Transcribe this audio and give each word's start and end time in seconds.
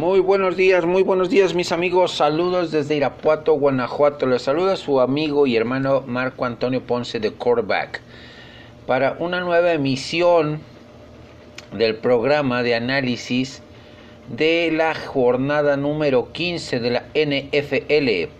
Muy 0.00 0.20
buenos 0.20 0.56
días, 0.56 0.86
muy 0.86 1.02
buenos 1.02 1.28
días 1.28 1.52
mis 1.52 1.72
amigos. 1.72 2.12
Saludos 2.12 2.70
desde 2.70 2.96
Irapuato, 2.96 3.52
Guanajuato. 3.52 4.24
Les 4.24 4.40
saluda 4.40 4.76
su 4.76 4.98
amigo 4.98 5.46
y 5.46 5.56
hermano 5.56 6.02
Marco 6.06 6.46
Antonio 6.46 6.82
Ponce 6.82 7.20
de 7.20 7.32
Quarterback 7.32 8.00
para 8.86 9.16
una 9.18 9.40
nueva 9.40 9.74
emisión 9.74 10.62
del 11.76 11.96
programa 11.96 12.62
de 12.62 12.76
análisis 12.76 13.62
de 14.30 14.72
la 14.72 14.94
jornada 14.94 15.76
número 15.76 16.32
15 16.32 16.80
de 16.80 16.90
la 16.90 17.04
NFL. 17.14 18.32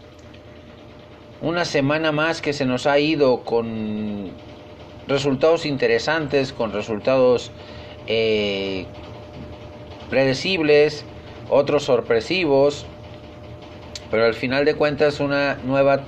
Una 1.42 1.66
semana 1.66 2.10
más 2.10 2.40
que 2.40 2.54
se 2.54 2.64
nos 2.64 2.86
ha 2.86 2.98
ido 2.98 3.42
con 3.42 4.30
resultados 5.06 5.66
interesantes, 5.66 6.54
con 6.54 6.72
resultados 6.72 7.50
eh, 8.06 8.86
predecibles, 10.08 11.04
otros 11.50 11.84
sorpresivos, 11.84 12.86
pero 14.10 14.24
al 14.24 14.34
final 14.34 14.64
de 14.64 14.74
cuentas 14.74 15.20
una 15.20 15.58
nueva 15.64 16.00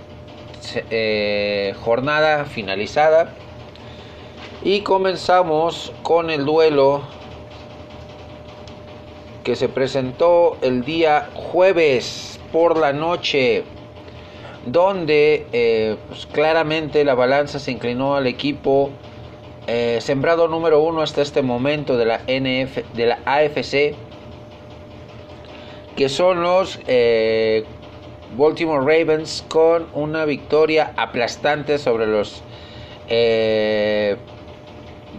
eh, 0.90 1.74
jornada 1.80 2.44
finalizada. 2.44 3.34
Y 4.64 4.82
comenzamos 4.82 5.92
con 6.02 6.30
el 6.30 6.44
duelo 6.44 7.02
que 9.42 9.56
se 9.56 9.68
presentó 9.68 10.56
el 10.62 10.84
día 10.84 11.28
jueves 11.34 12.38
por 12.52 12.78
la 12.78 12.92
noche 12.92 13.64
donde 14.66 15.46
eh, 15.52 15.96
pues, 16.08 16.26
claramente 16.26 17.04
la 17.04 17.14
balanza 17.14 17.58
se 17.58 17.72
inclinó 17.72 18.14
al 18.14 18.26
equipo 18.26 18.90
eh, 19.66 19.98
sembrado 20.00 20.48
número 20.48 20.80
uno 20.80 21.02
hasta 21.02 21.22
este 21.22 21.42
momento 21.42 21.96
de 21.96 22.04
la 22.04 22.18
NF, 22.18 22.94
de 22.94 23.06
la 23.06 23.18
AFC, 23.24 23.94
que 25.96 26.08
son 26.08 26.42
los 26.42 26.80
eh, 26.86 27.64
Baltimore 28.36 28.80
Ravens 28.80 29.44
con 29.48 29.86
una 29.92 30.24
victoria 30.24 30.92
aplastante 30.96 31.78
sobre 31.78 32.06
los 32.06 32.42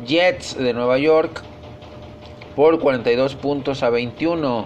Jets 0.06 0.58
de 0.58 0.73
Nueva 0.73 0.97
York 0.97 1.44
por 2.56 2.80
42 2.80 3.36
puntos 3.36 3.84
a 3.84 3.92
21 3.92 4.66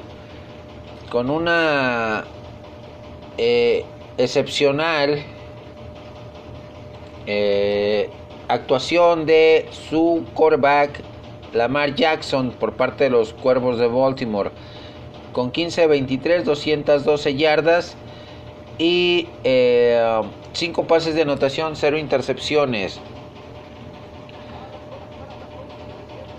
con 1.10 1.30
una 1.30 2.24
excepcional 3.38 5.26
actuación 8.48 9.26
de 9.26 9.68
su 9.90 10.26
quarterback 10.34 11.02
Lamar 11.54 11.96
Jackson 11.96 12.52
por 12.52 12.74
parte 12.74 13.06
de 13.06 13.10
los 13.10 13.34
Cuervos 13.34 13.80
de 13.80 13.88
Baltimore 13.88 14.52
con 15.34 15.52
15-23, 15.52 16.44
212 16.44 17.36
yardas 17.36 17.96
y 18.78 19.28
5 19.34 19.42
eh, 19.44 20.86
pases 20.88 21.16
de 21.16 21.24
anotación, 21.24 21.76
0 21.76 21.98
intercepciones. 21.98 23.00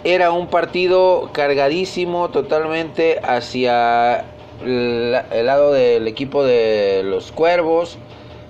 Era 0.04 0.30
un 0.30 0.46
partido 0.46 1.30
cargadísimo 1.32 2.30
totalmente 2.30 3.20
hacia 3.22 4.24
el 4.64 5.12
lado 5.46 5.72
del 5.72 6.06
equipo 6.08 6.44
de 6.44 7.02
los 7.04 7.32
Cuervos, 7.32 7.98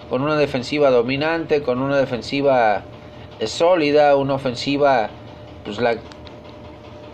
con 0.08 0.22
una 0.22 0.36
defensiva 0.36 0.90
dominante, 0.90 1.62
con 1.62 1.82
una 1.82 1.98
defensiva 1.98 2.82
es 3.40 3.50
sólida, 3.50 4.16
una 4.16 4.34
ofensiva 4.34 5.10
pues 5.64 5.80
la 5.80 5.96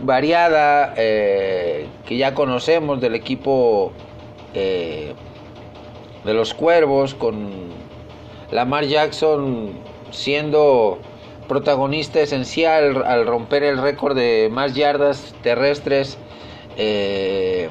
variada 0.01 0.95
eh, 0.97 1.87
que 2.07 2.17
ya 2.17 2.35
conocemos 2.35 3.01
del 3.01 3.15
equipo 3.15 3.93
eh, 4.55 5.15
de 6.25 6.35
los 6.35 6.55
Cuervos 6.55 7.15
con 7.15 7.49
Lamar 8.51 8.85
Jackson 8.85 9.73
siendo 10.11 10.99
protagonista 11.49 12.21
esencial 12.21 13.05
al 13.05 13.27
romper 13.27 13.63
el 13.63 13.79
récord 13.81 14.17
de 14.17 14.49
más 14.51 14.75
yardas 14.75 15.35
terrestres 15.43 16.19
eh, 16.77 17.69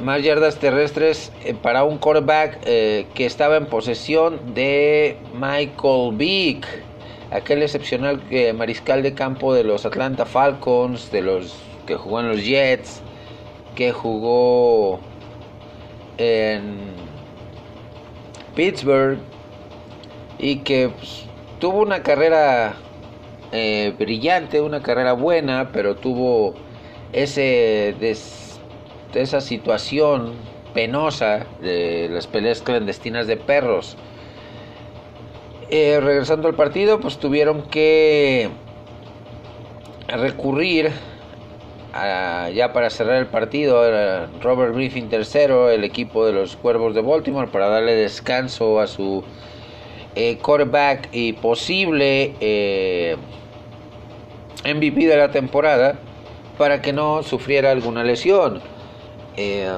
más 0.00 0.22
yardas 0.22 0.56
terrestres 0.56 1.32
para 1.62 1.84
un 1.84 1.98
quarterback 1.98 2.60
que 2.62 3.26
estaba 3.26 3.56
en 3.58 3.66
posesión 3.66 4.54
de 4.54 5.18
Michael 5.34 6.12
Vick, 6.14 6.66
aquel 7.30 7.62
excepcional 7.62 8.22
eh, 8.30 8.52
mariscal 8.52 9.02
de 9.02 9.14
campo 9.14 9.54
de 9.54 9.64
los 9.64 9.86
Atlanta 9.86 10.24
Falcons, 10.26 11.10
de 11.10 11.22
los 11.22 11.54
que 11.86 11.96
jugó 11.96 12.20
en 12.20 12.28
los 12.28 12.44
Jets, 12.44 13.02
que 13.74 13.92
jugó 13.92 15.00
en 16.18 16.78
Pittsburgh 18.54 19.18
y 20.38 20.56
que 20.56 20.88
pues, 20.88 21.26
tuvo 21.58 21.80
una 21.80 22.02
carrera 22.02 22.74
brillante, 23.98 24.60
una 24.60 24.80
carrera 24.80 25.12
buena, 25.12 25.70
pero 25.72 25.96
tuvo 25.96 26.54
ese 27.12 27.92
esa 29.14 29.40
situación 29.40 30.34
penosa 30.72 31.46
de 31.60 32.08
las 32.10 32.26
peleas 32.26 32.62
clandestinas 32.62 33.26
de 33.26 33.36
perros. 33.36 33.96
Eh, 35.70 36.00
regresando 36.00 36.48
al 36.48 36.54
partido, 36.54 37.00
pues 37.00 37.18
tuvieron 37.18 37.62
que 37.62 38.50
recurrir 40.08 40.90
ya 41.92 42.72
para 42.72 42.90
cerrar 42.90 43.16
el 43.16 43.26
partido 43.26 43.82
Robert 44.40 44.74
Griffin 44.74 45.08
tercero, 45.08 45.70
el 45.70 45.84
equipo 45.84 46.26
de 46.26 46.32
los 46.32 46.56
Cuervos 46.56 46.94
de 46.94 47.02
Baltimore, 47.02 47.48
para 47.48 47.68
darle 47.68 47.94
descanso 47.94 48.80
a 48.80 48.86
su 48.86 49.24
eh, 50.16 50.38
quarterback 50.38 51.08
y 51.12 51.34
posible 51.34 52.34
eh, 52.40 53.16
MVP 54.64 55.06
de 55.06 55.16
la 55.16 55.30
temporada 55.30 56.00
para 56.58 56.82
que 56.82 56.92
no 56.92 57.22
sufriera 57.22 57.70
alguna 57.70 58.02
lesión. 58.02 58.60
Eh, 59.36 59.70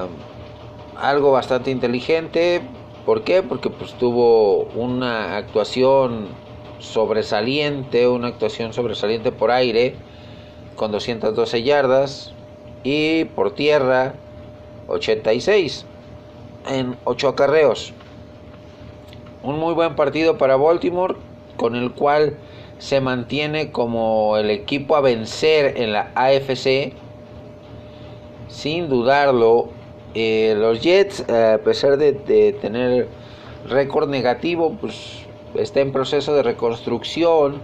algo 0.97 1.31
bastante 1.31 1.69
inteligente. 1.69 2.61
¿Por 3.05 3.23
qué? 3.23 3.43
Porque 3.43 3.69
pues 3.69 3.93
tuvo 3.93 4.63
una 4.75 5.37
actuación 5.37 6.27
sobresaliente, 6.79 8.07
una 8.07 8.27
actuación 8.29 8.73
sobresaliente 8.73 9.31
por 9.31 9.51
aire 9.51 9.95
con 10.75 10.91
212 10.91 11.63
yardas 11.63 12.33
y 12.83 13.25
por 13.25 13.51
tierra 13.51 14.15
86 14.87 15.85
en 16.69 16.97
8 17.03 17.27
acarreos. 17.29 17.93
Un 19.43 19.59
muy 19.59 19.73
buen 19.73 19.95
partido 19.95 20.37
para 20.37 20.55
Baltimore 20.55 21.15
con 21.57 21.75
el 21.75 21.91
cual 21.91 22.37
se 22.79 23.01
mantiene 23.01 23.71
como 23.71 24.37
el 24.37 24.49
equipo 24.49 24.95
a 24.95 25.01
vencer 25.01 25.77
en 25.77 25.93
la 25.93 26.11
AFC 26.15 26.93
sin 28.47 28.87
dudarlo, 28.87 29.69
eh, 30.13 30.55
los 30.57 30.81
Jets, 30.81 31.21
a 31.29 31.59
pesar 31.63 31.97
de, 31.97 32.13
tener 32.61 33.07
récord 33.67 34.09
negativo, 34.09 34.77
pues 34.79 35.25
está 35.55 35.81
en 35.81 35.91
proceso 35.91 36.33
de 36.35 36.43
reconstrucción, 36.43 37.61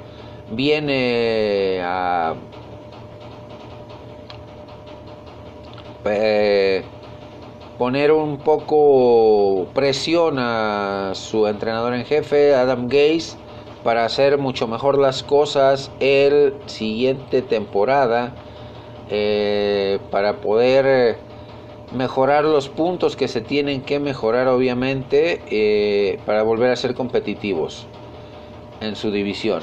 viene 0.52 1.82
a 1.84 2.36
eh, 6.06 6.84
poner 7.78 8.12
un 8.12 8.38
poco 8.38 9.68
presión 9.74 10.38
a 10.40 11.12
su 11.14 11.48
entrenador 11.48 11.94
en 11.94 12.06
jefe, 12.06 12.56
Adam 12.56 12.88
Gaze, 12.88 13.38
para 13.84 14.06
hacer 14.06 14.38
mucho 14.38 14.68
mejor 14.68 14.98
las 14.98 15.24
cosas 15.24 15.92
el 16.00 16.54
siguiente 16.66 17.42
temporada 17.42 18.34
eh, 19.10 20.00
para 20.12 20.42
poder 20.42 21.18
mejorar 21.94 22.44
los 22.44 22.70
puntos 22.70 23.16
que 23.16 23.28
se 23.28 23.42
tienen 23.42 23.82
que 23.82 24.00
mejorar 24.00 24.48
obviamente 24.48 25.42
eh, 25.50 26.20
para 26.26 26.44
volver 26.44 26.72
a 26.72 26.76
ser 26.76 26.94
competitivos 26.94 27.88
en 28.82 28.96
su 28.96 29.12
división. 29.12 29.62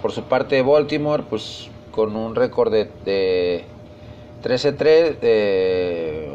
por 0.00 0.12
su 0.12 0.22
parte 0.22 0.62
Baltimore 0.62 1.24
pues 1.28 1.68
con 1.90 2.16
un 2.16 2.34
récord 2.34 2.72
de, 2.72 3.64
13-3 4.42 5.18
de, 5.20 6.28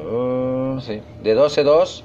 de 1.24 1.36
12-2 1.36 2.04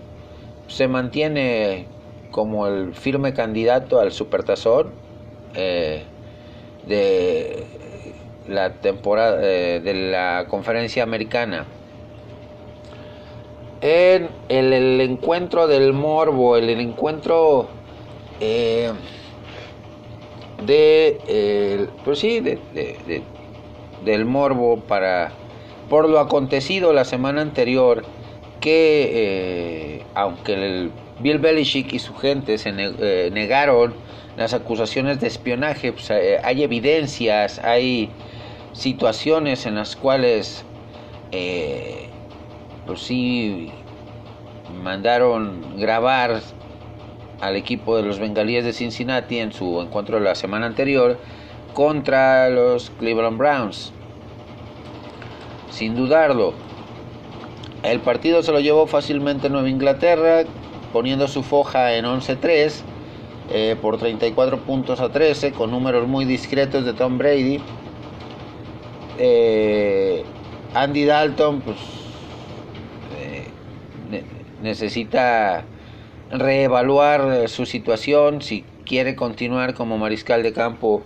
se 0.69 0.89
mantiene 0.89 1.87
como 2.31 2.67
el 2.67 2.95
firme 2.95 3.35
candidato 3.35 4.01
al 4.01 4.13
supertazón 4.13 4.93
de 6.87 7.65
la 8.49 8.73
temporada 8.75 9.39
eh, 9.43 9.81
de 9.83 9.95
la 9.95 10.47
conferencia 10.49 11.03
americana. 11.03 11.67
En 13.81 14.29
el, 14.49 15.01
encuentro 15.01 15.67
del 15.67 15.93
morbo, 15.93 16.57
el, 16.57 16.69
encuentro 16.69 17.69
eh, 18.41 18.93
de, 20.67 21.89
pues 22.05 22.19
sí, 22.19 22.41
de, 22.41 22.59
del 24.05 24.25
morbo 24.25 24.81
para 24.81 25.33
por 25.89 26.09
lo 26.09 26.21
acontecido 26.21 26.93
la 26.93 27.05
semana 27.05 27.43
anterior 27.43 28.05
que 28.61 29.11
eh, 29.13 30.05
aunque 30.15 30.55
el 30.55 30.93
Bill 31.19 31.39
Belichick 31.39 31.93
y 31.93 31.99
su 31.99 32.15
gente 32.15 32.59
se 32.59 32.73
eh, 32.77 33.31
negaron 33.33 33.95
las 34.37 34.55
acusaciones 34.55 35.21
de 35.21 35.27
espionaje, 35.27 35.93
pues, 35.93 36.11
eh, 36.11 36.39
hay 36.43 36.63
evidencias, 36.63 37.59
hay 37.59 38.11
situaciones 38.73 39.67
en 39.67 39.75
las 39.75 39.97
cuales 39.97 40.65
pues 42.91 43.03
sí 43.03 43.71
mandaron 44.83 45.77
grabar 45.79 46.41
al 47.41 47.55
equipo 47.55 47.97
de 47.97 48.03
los 48.03 48.19
bengalíes 48.19 48.65
de 48.65 48.73
Cincinnati 48.73 49.39
en 49.39 49.53
su 49.53 49.81
encuentro 49.81 50.19
de 50.19 50.25
la 50.25 50.35
semana 50.35 50.67
anterior 50.67 51.17
contra 51.73 52.51
los 52.51 52.91
Cleveland 52.99 53.39
Browns. 53.39 53.93
Sin 55.71 55.95
dudarlo, 55.95 56.53
el 57.85 58.01
partido 58.01 58.43
se 58.43 58.51
lo 58.51 58.59
llevó 58.59 58.89
fácilmente 58.89 59.49
Nueva 59.49 59.69
Inglaterra, 59.69 60.43
poniendo 60.93 61.29
su 61.29 61.45
foja 61.45 61.95
en 61.95 62.07
11-3 62.07 62.83
eh, 63.53 63.77
por 63.81 63.99
34 63.99 64.63
puntos 64.63 64.99
a 64.99 65.11
13, 65.11 65.53
con 65.53 65.71
números 65.71 66.09
muy 66.09 66.25
discretos 66.25 66.85
de 66.85 66.93
Tom 66.93 67.19
Brady. 67.19 67.61
Eh, 69.17 70.25
Andy 70.75 71.05
Dalton, 71.05 71.61
pues, 71.61 72.00
necesita 74.63 75.65
reevaluar 76.31 77.49
su 77.49 77.67
situación 77.67 78.43
si 78.43 78.65
quiere 78.85 79.17
continuar 79.17 79.75
como 79.75 79.99
mariscal 79.99 80.43
de 80.43 80.53
campo 80.53 81.03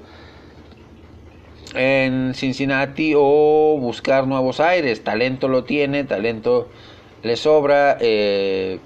en 1.74 2.34
Cincinnati 2.34 3.14
o 3.16 3.76
buscar 3.78 4.26
nuevos 4.26 4.60
aires. 4.60 5.02
Talento 5.02 5.48
lo 5.48 5.64
tiene, 5.64 6.04
talento 6.04 6.68
le 7.22 7.36
sobra, 7.36 7.96
eh, 8.00 8.78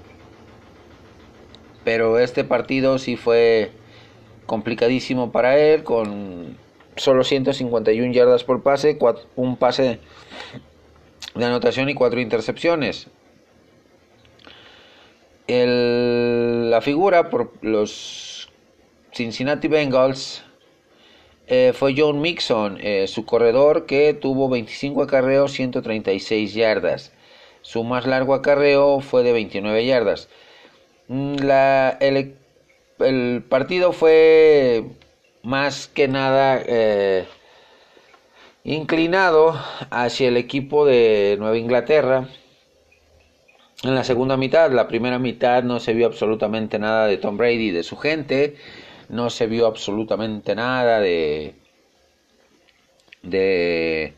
pero 1.83 2.19
este 2.19 2.43
partido 2.43 2.97
sí 2.97 3.15
fue 3.15 3.71
complicadísimo 4.45 5.31
para 5.31 5.57
él 5.57 5.83
con 5.83 6.57
solo 6.95 7.23
151 7.23 8.11
yardas 8.11 8.43
por 8.43 8.63
pase, 8.63 8.97
un 9.35 9.57
pase 9.57 9.99
de 11.35 11.45
anotación 11.45 11.89
y 11.89 11.93
cuatro 11.93 12.19
intercepciones. 12.19 13.07
La 15.49 16.81
figura 16.81 17.29
por 17.29 17.51
los 17.61 18.49
Cincinnati 19.11 19.67
Bengals 19.67 20.43
eh, 21.47 21.73
fue 21.73 21.95
John 21.97 22.21
Mixon, 22.21 22.77
eh, 22.79 23.07
su 23.07 23.25
corredor 23.25 23.87
que 23.87 24.13
tuvo 24.13 24.49
25 24.49 25.01
acarreos, 25.01 25.53
136 25.53 26.53
yardas. 26.53 27.11
Su 27.63 27.83
más 27.83 28.05
largo 28.05 28.35
acarreo 28.35 28.99
fue 28.99 29.23
de 29.23 29.33
29 29.33 29.83
yardas. 29.85 30.29
Mm, 31.07 31.35
la, 31.37 31.97
el, 31.99 32.35
el, 32.99 33.43
partido 33.49 33.93
fue 33.93 34.83
más 35.41 35.87
que 35.87 36.07
nada 36.07 36.61
eh, 36.63 37.25
inclinado 38.63 39.59
hacia 39.89 40.27
el 40.27 40.37
equipo 40.37 40.85
de 40.85 41.35
Nueva 41.39 41.57
Inglaterra. 41.57 42.27
En 43.83 43.95
la 43.95 44.03
segunda 44.03 44.35
mitad, 44.37 44.71
la 44.71 44.87
primera 44.87 45.19
mitad 45.19 45.63
no 45.63 45.79
se 45.79 45.93
vio 45.93 46.07
absolutamente 46.07 46.79
nada 46.79 47.07
de 47.07 47.17
Tom 47.17 47.37
Brady 47.37 47.69
y 47.69 47.71
de 47.71 47.83
su 47.83 47.95
gente 47.97 48.55
no 49.07 49.29
se 49.29 49.47
vio 49.47 49.67
absolutamente 49.67 50.53
nada 50.53 50.99
de 50.99 51.55
de, 53.21 54.13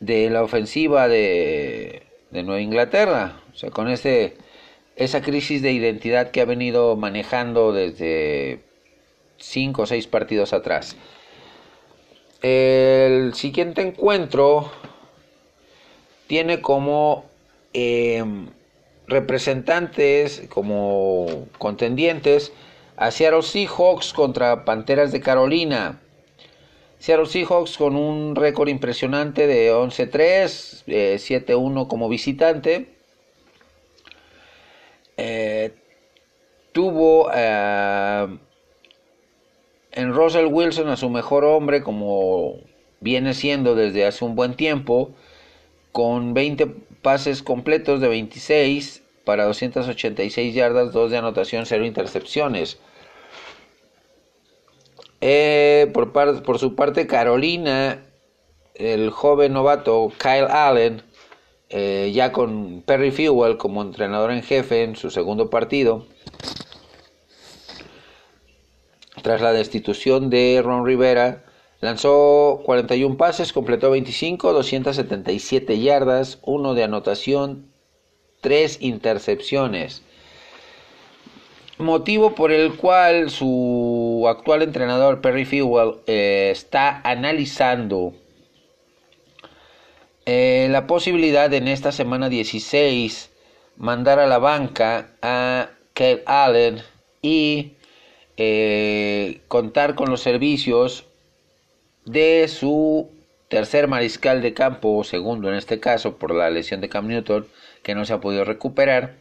de 0.00 0.30
la 0.30 0.42
ofensiva 0.42 1.08
de, 1.08 2.02
de 2.30 2.42
Nueva 2.42 2.60
Inglaterra. 2.60 3.40
O 3.52 3.56
sea, 3.56 3.70
con 3.70 3.88
ese, 3.88 4.36
esa 4.96 5.22
crisis 5.22 5.62
de 5.62 5.72
identidad 5.72 6.30
que 6.30 6.40
ha 6.40 6.44
venido 6.44 6.96
manejando 6.96 7.72
desde 7.72 8.60
cinco 9.38 9.82
o 9.82 9.86
seis 9.86 10.06
partidos 10.06 10.52
atrás. 10.52 10.96
El 12.42 13.34
siguiente 13.34 13.82
encuentro 13.82 14.70
tiene 16.26 16.60
como 16.60 17.24
em, 17.72 18.48
representantes, 19.08 20.42
como 20.48 21.46
contendientes, 21.58 22.52
a 22.96 23.10
Seattle 23.10 23.42
Seahawks 23.42 24.12
contra 24.12 24.64
Panteras 24.64 25.12
de 25.12 25.20
Carolina. 25.20 26.00
Seattle 26.98 27.26
Seahawks 27.26 27.76
con 27.76 27.94
un 27.94 28.34
récord 28.34 28.68
impresionante 28.68 29.46
de 29.46 29.72
11-3, 29.72 30.84
7-1 30.86 31.84
eh, 31.84 31.88
como 31.88 32.08
visitante. 32.08 32.88
Eh, 35.18 35.74
tuvo 36.72 37.30
eh, 37.34 38.38
en 39.92 40.12
Russell 40.12 40.46
Wilson 40.46 40.88
a 40.88 40.96
su 40.96 41.08
mejor 41.08 41.44
hombre 41.44 41.82
como 41.82 42.60
viene 43.00 43.34
siendo 43.34 43.74
desde 43.74 44.06
hace 44.06 44.24
un 44.24 44.34
buen 44.34 44.54
tiempo, 44.54 45.10
con 45.92 46.34
20 46.34 46.66
pases 47.06 47.40
completos 47.40 48.00
de 48.00 48.08
26 48.08 49.00
para 49.24 49.44
286 49.44 50.52
yardas, 50.52 50.92
2 50.92 51.12
de 51.12 51.16
anotación, 51.16 51.64
0 51.64 51.86
intercepciones. 51.86 52.80
Eh, 55.20 55.88
por, 55.94 56.58
su 56.58 56.74
parte, 56.74 57.06
Carolina, 57.06 58.02
el 58.74 59.10
joven 59.10 59.52
novato 59.52 60.12
Kyle 60.18 60.50
Allen, 60.50 61.02
eh, 61.68 62.10
ya 62.12 62.32
con 62.32 62.82
Perry 62.82 63.12
Fewell 63.12 63.56
como 63.56 63.82
entrenador 63.82 64.32
en 64.32 64.42
jefe 64.42 64.82
en 64.82 64.96
su 64.96 65.10
segundo 65.10 65.48
partido, 65.48 66.08
tras 69.22 69.40
la 69.40 69.52
destitución 69.52 70.28
de 70.28 70.60
Ron 70.60 70.84
Rivera, 70.84 71.44
lanzó 71.86 72.60
41 72.64 73.16
pases, 73.16 73.52
completó 73.52 73.90
25, 73.90 74.52
277 74.52 75.78
yardas, 75.80 76.38
1 76.42 76.74
de 76.74 76.84
anotación, 76.84 77.70
3 78.40 78.78
intercepciones. 78.82 80.02
Motivo 81.78 82.34
por 82.34 82.52
el 82.52 82.74
cual 82.74 83.30
su 83.30 84.24
actual 84.28 84.62
entrenador 84.62 85.20
Perry 85.20 85.44
Fewell 85.44 86.00
eh, 86.06 86.48
está 86.50 87.00
analizando 87.04 88.14
eh, 90.24 90.68
la 90.70 90.86
posibilidad 90.86 91.48
de 91.48 91.58
en 91.58 91.68
esta 91.68 91.92
semana 91.92 92.28
16 92.28 93.30
mandar 93.76 94.18
a 94.18 94.26
la 94.26 94.38
banca 94.38 95.10
a 95.22 95.70
Kyle 95.92 96.22
Allen 96.26 96.82
y 97.22 97.74
eh, 98.36 99.40
contar 99.48 99.94
con 99.94 100.10
los 100.10 100.20
servicios 100.20 101.04
de 102.06 102.48
su 102.48 103.10
tercer 103.48 103.88
mariscal 103.88 104.40
de 104.40 104.54
campo, 104.54 104.96
o 104.96 105.04
segundo 105.04 105.48
en 105.48 105.56
este 105.56 105.78
caso 105.78 106.16
por 106.16 106.34
la 106.34 106.50
lesión 106.50 106.80
de 106.80 106.88
Cam 106.88 107.06
Newton, 107.06 107.46
que 107.82 107.94
no 107.94 108.04
se 108.04 108.14
ha 108.14 108.20
podido 108.20 108.44
recuperar, 108.44 109.14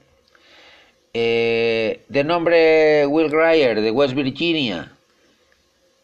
eh, 1.14 2.02
de 2.10 2.24
nombre 2.24 3.06
Will 3.08 3.30
Grier 3.30 3.82
de 3.82 3.92
West 3.92 4.16
Virginia, 4.16 4.94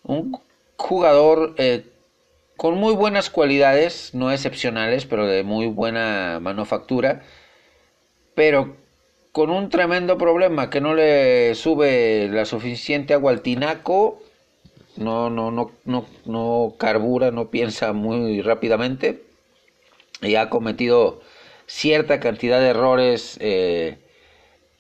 un 0.03 0.39
jugador 0.77 1.53
eh, 1.57 1.85
con 2.57 2.77
muy 2.77 2.93
buenas 2.93 3.29
cualidades, 3.29 4.13
no 4.13 4.31
excepcionales, 4.31 5.05
pero 5.05 5.25
de 5.27 5.43
muy 5.43 5.67
buena 5.67 6.39
manufactura, 6.41 7.23
pero 8.35 8.75
con 9.31 9.49
un 9.49 9.69
tremendo 9.69 10.17
problema 10.17 10.69
que 10.69 10.81
no 10.81 10.93
le 10.93 11.55
sube 11.55 12.29
la 12.31 12.45
suficiente 12.45 13.13
agua 13.13 13.31
al 13.31 13.41
tinaco, 13.41 14.21
no, 14.97 15.29
no, 15.29 15.51
no, 15.51 15.71
no, 15.85 16.05
no 16.25 16.75
carbura, 16.77 17.31
no 17.31 17.49
piensa 17.49 17.93
muy 17.93 18.41
rápidamente 18.41 19.23
y 20.21 20.35
ha 20.35 20.49
cometido 20.49 21.21
cierta 21.65 22.19
cantidad 22.19 22.59
de 22.59 22.67
errores 22.67 23.37
eh, 23.39 23.97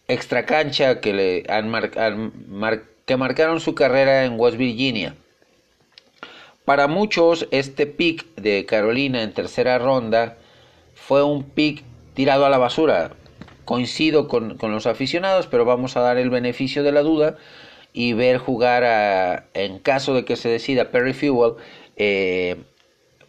extra 0.07 0.45
cancha 0.45 0.99
que 0.99 1.13
le 1.13 1.43
han, 1.49 1.71
que 3.05 3.17
marcaron 3.17 3.59
su 3.59 3.73
carrera 3.75 4.25
en 4.25 4.39
West 4.39 4.57
Virginia. 4.57 5.15
Para 6.65 6.87
muchos 6.87 7.47
este 7.51 7.87
pick 7.87 8.35
de 8.35 8.65
Carolina 8.65 9.23
en 9.23 9.33
tercera 9.33 9.79
ronda 9.79 10.37
fue 10.93 11.23
un 11.23 11.43
pick 11.43 11.83
tirado 12.13 12.45
a 12.45 12.49
la 12.49 12.57
basura. 12.57 13.11
Coincido 13.65 14.27
con, 14.27 14.57
los 14.61 14.85
aficionados, 14.85 15.47
pero 15.47 15.65
vamos 15.65 15.95
a 15.95 16.01
dar 16.01 16.17
el 16.17 16.29
beneficio 16.29 16.83
de 16.83 16.91
la 16.91 17.01
duda 17.01 17.37
y 17.93 18.13
ver 18.13 18.37
jugar 18.37 18.83
a, 18.83 19.45
en 19.53 19.79
caso 19.79 20.13
de 20.13 20.25
que 20.25 20.35
se 20.35 20.49
decida 20.49 20.91
Perry 20.91 21.13
Fewell, 21.13 21.55
eh, 21.97 22.57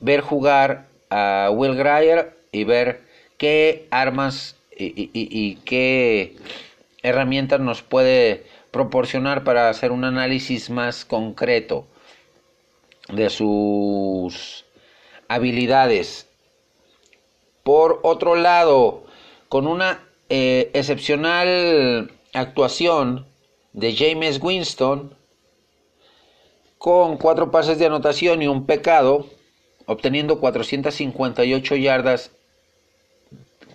ver 0.00 0.21
jugar 0.21 0.87
a 1.11 1.50
Will 1.52 1.76
Grier 1.76 2.37
y 2.52 2.64
ver 2.64 3.02
qué 3.38 3.87
armas 3.90 4.57
y 4.76 5.57
qué 5.64 6.37
herramientas 7.02 7.61
nos 7.61 7.83
puede 7.83 8.45
proporcionar 8.71 9.45
para 9.45 9.69
hacer 9.69 9.92
un 9.92 10.04
análisis 10.04 10.71
más 10.71 11.04
concreto 11.04 11.87
de 13.09 13.31
sus 13.31 14.64
habilidades. 15.28 16.26
Por 17.62 18.00
otro 18.02 18.35
lado, 18.35 19.04
con 19.49 19.66
una 19.66 20.02
eh, 20.28 20.71
excepcional 20.73 22.11
actuación 22.33 23.26
de 23.72 23.94
James 23.94 24.40
Winston, 24.42 25.16
con 26.78 27.16
cuatro 27.16 27.50
pases 27.50 27.78
de 27.78 27.86
anotación 27.86 28.42
y 28.42 28.48
un 28.48 28.66
pecado, 28.66 29.26
obteniendo 29.86 30.40
458 30.40 31.76
yardas 31.76 32.32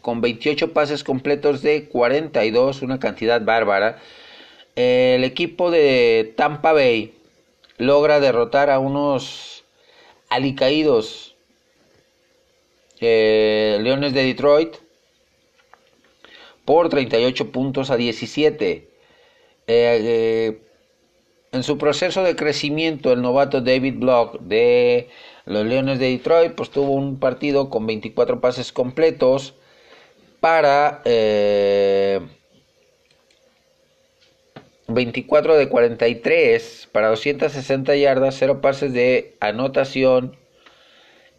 con 0.02 0.22
28 0.22 0.74
pases 0.74 1.04
completos 1.04 1.62
de 1.62 1.90
42, 1.90 2.82
una 2.82 3.00
cantidad 3.00 3.42
bárbara. 3.42 4.00
El 4.76 5.24
equipo 5.24 5.72
de 5.72 6.34
Tampa 6.38 6.72
Bay 6.72 7.14
logra 7.78 8.20
derrotar 8.20 8.70
a 8.70 8.80
unos 8.80 9.66
alicaídos 10.30 11.36
eh, 13.00 13.80
Leones 13.82 14.14
de 14.14 14.24
Detroit 14.24 14.76
por 16.66 16.90
38 16.90 17.52
puntos 17.52 17.90
a 17.90 17.98
17. 17.98 18.90
Eh, 19.68 20.00
eh, 20.02 20.62
en 21.52 21.64
su 21.64 21.78
proceso 21.78 22.24
de 22.24 22.36
crecimiento, 22.36 23.12
el 23.12 23.22
novato 23.22 23.62
David 23.62 23.96
Block 23.98 24.40
de 24.42 25.10
los 25.46 25.66
Leones 25.66 26.00
de 26.00 26.10
Detroit 26.10 26.54
pues 26.54 26.70
tuvo 26.70 26.94
un 26.94 27.20
partido 27.20 27.70
con 27.70 27.86
24 27.86 28.42
pases 28.42 28.72
completos 28.72 29.56
para 30.40 31.02
24 34.88 35.58
de 35.58 35.70
43 35.70 36.90
para 36.92 37.10
260 37.10 37.96
yardas, 37.96 38.36
0 38.40 38.62
pases 38.62 38.94
de 38.94 39.36
anotación 39.40 40.38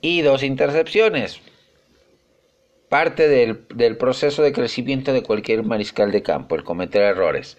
y 0.01 0.23
2 0.23 0.43
intercepciones. 0.43 1.41
Parte 2.89 3.29
del, 3.29 3.97
proceso 3.97 4.43
de 4.43 4.53
crecimiento 4.53 5.13
de 5.13 5.23
cualquier 5.23 5.63
mariscal 5.63 6.11
de 6.11 6.23
campo, 6.23 6.55
el 6.55 6.65
cometer 6.65 7.03
errores. 7.03 7.59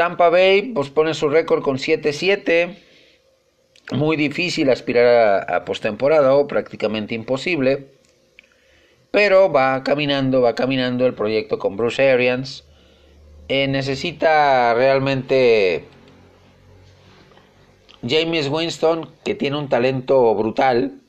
Tampa 0.00 0.30
Bay 0.30 0.72
pues, 0.72 0.88
pone 0.88 1.12
su 1.12 1.28
récord 1.28 1.62
con 1.62 1.76
7-7. 1.76 2.74
Muy 3.92 4.16
difícil 4.16 4.70
aspirar 4.70 5.06
a, 5.06 5.56
a 5.56 5.64
postemporada 5.66 6.34
o 6.34 6.46
prácticamente 6.46 7.14
imposible. 7.14 7.88
Pero 9.10 9.52
va 9.52 9.84
caminando, 9.84 10.40
va 10.40 10.54
caminando 10.54 11.04
el 11.04 11.12
proyecto 11.12 11.58
con 11.58 11.76
Bruce 11.76 12.10
Arians 12.10 12.64
eh, 13.50 13.68
necesita 13.68 14.72
realmente 14.72 15.84
James 18.02 18.48
Winston, 18.48 19.10
que 19.22 19.34
tiene 19.34 19.58
un 19.58 19.68
talento 19.68 20.34
brutal, 20.34 21.02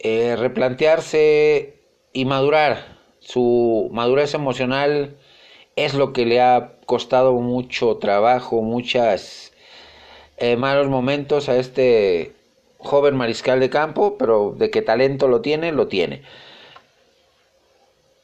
eh, 0.00 0.34
replantearse 0.34 1.76
y 2.12 2.24
madurar. 2.24 2.98
Su 3.20 3.88
madurez 3.92 4.34
emocional 4.34 5.16
es 5.84 5.94
lo 5.94 6.12
que 6.12 6.26
le 6.26 6.40
ha 6.40 6.74
costado 6.84 7.32
mucho 7.34 7.96
trabajo, 7.96 8.60
muchos 8.60 9.52
eh, 10.36 10.56
malos 10.56 10.88
momentos 10.88 11.48
a 11.48 11.56
este 11.56 12.32
joven 12.76 13.16
mariscal 13.16 13.60
de 13.60 13.70
campo, 13.70 14.16
pero 14.18 14.54
de 14.58 14.70
qué 14.70 14.82
talento 14.82 15.26
lo 15.26 15.40
tiene, 15.40 15.72
lo 15.72 15.88
tiene. 15.88 16.22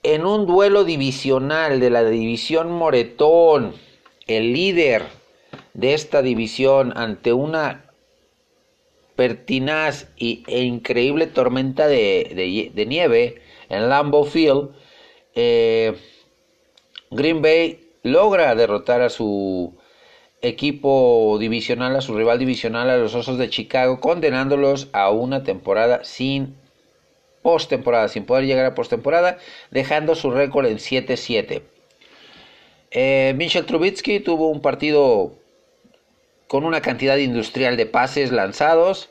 En 0.02 0.26
un 0.26 0.46
duelo 0.46 0.84
divisional 0.84 1.80
de 1.80 1.90
la 1.90 2.04
división 2.04 2.70
Moretón, 2.72 3.74
el 4.26 4.52
líder 4.52 5.04
de 5.72 5.94
esta 5.94 6.20
división 6.20 6.92
ante 6.94 7.32
una 7.32 7.90
pertinaz 9.16 10.08
y, 10.16 10.44
e 10.46 10.62
increíble 10.62 11.26
tormenta 11.26 11.88
de, 11.88 12.84
nieve 12.86 13.40
en 13.70 13.88
Lambeau 13.88 14.24
Field, 14.24 14.70
eh, 15.34 15.94
Green 17.10 17.42
Bay 17.42 17.88
logra 18.02 18.54
derrotar 18.54 19.02
a 19.02 19.10
su 19.10 19.74
equipo 20.42 21.36
divisional, 21.40 21.96
a 21.96 22.00
su 22.00 22.16
rival 22.16 22.38
divisional, 22.38 22.90
a 22.90 22.96
los 22.96 23.14
Osos 23.14 23.38
de 23.38 23.50
Chicago, 23.50 24.00
condenándolos 24.00 24.88
a 24.92 25.10
una 25.10 25.42
temporada 25.42 26.04
sin 26.04 26.56
postemporada, 27.42 28.08
sin 28.08 28.24
poder 28.24 28.44
llegar 28.44 28.66
a 28.66 28.74
postemporada, 28.74 29.38
dejando 29.70 30.14
su 30.14 30.30
récord 30.30 30.66
en 30.66 30.78
7-7. 30.78 31.62
Eh, 32.90 33.34
Michel 33.36 33.66
Trubitsky 33.66 34.20
tuvo 34.20 34.48
un 34.48 34.60
partido 34.60 35.32
con 36.48 36.64
una 36.64 36.80
cantidad 36.80 37.16
industrial 37.16 37.76
de 37.76 37.86
pases 37.86 38.32
lanzados, 38.32 39.10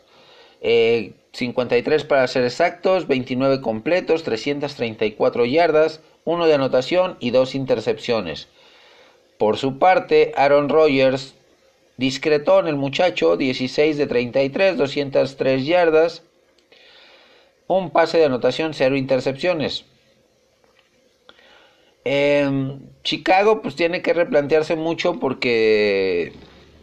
53 0.62 2.02
eh, 2.02 2.06
para 2.06 2.28
ser 2.28 2.44
exactos, 2.46 3.08
29 3.08 3.62
completos, 3.62 4.24
334 4.24 5.46
yardas, 5.46 6.02
1 6.25 6.48
de 6.48 6.53
anotación 6.53 7.17
y 7.20 7.32
2 7.32 7.55
intercepciones. 7.55 8.48
Por 9.38 9.58
su 9.58 9.79
parte, 9.79 10.34
Aaron 10.36 10.70
Rodgers 10.70 11.36
discretó 11.98 12.60
en 12.60 12.67
el 12.67 12.75
muchacho, 12.75 13.38
16 13.38 13.98
de 13.98 14.08
33, 14.08 14.77
203 14.77 15.65
yardas, 15.65 16.24
un 17.67 17.91
pase 17.91 18.17
de 18.17 18.25
anotación, 18.25 18.74
cero 18.74 18.96
intercepciones. 18.96 19.86
Em, 22.03 22.79
Chicago 23.03 23.62
pues 23.62 23.75
tiene 23.75 24.01
que 24.01 24.13
replantearse 24.13 24.75
mucho 24.75 25.20
porque 25.20 26.34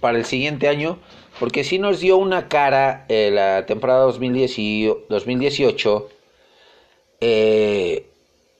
para 0.01 0.19
el 0.19 0.25
siguiente 0.25 0.69
año, 0.69 0.99
porque 1.39 1.63
si 1.63 1.79
nos 1.79 2.01
dio 2.01 2.17
una 2.17 2.49
cara 2.49 3.05
eh, 3.09 3.31
la 3.33 3.67
temporada 3.67 4.03
2018 4.03 6.09
eh, 7.21 8.07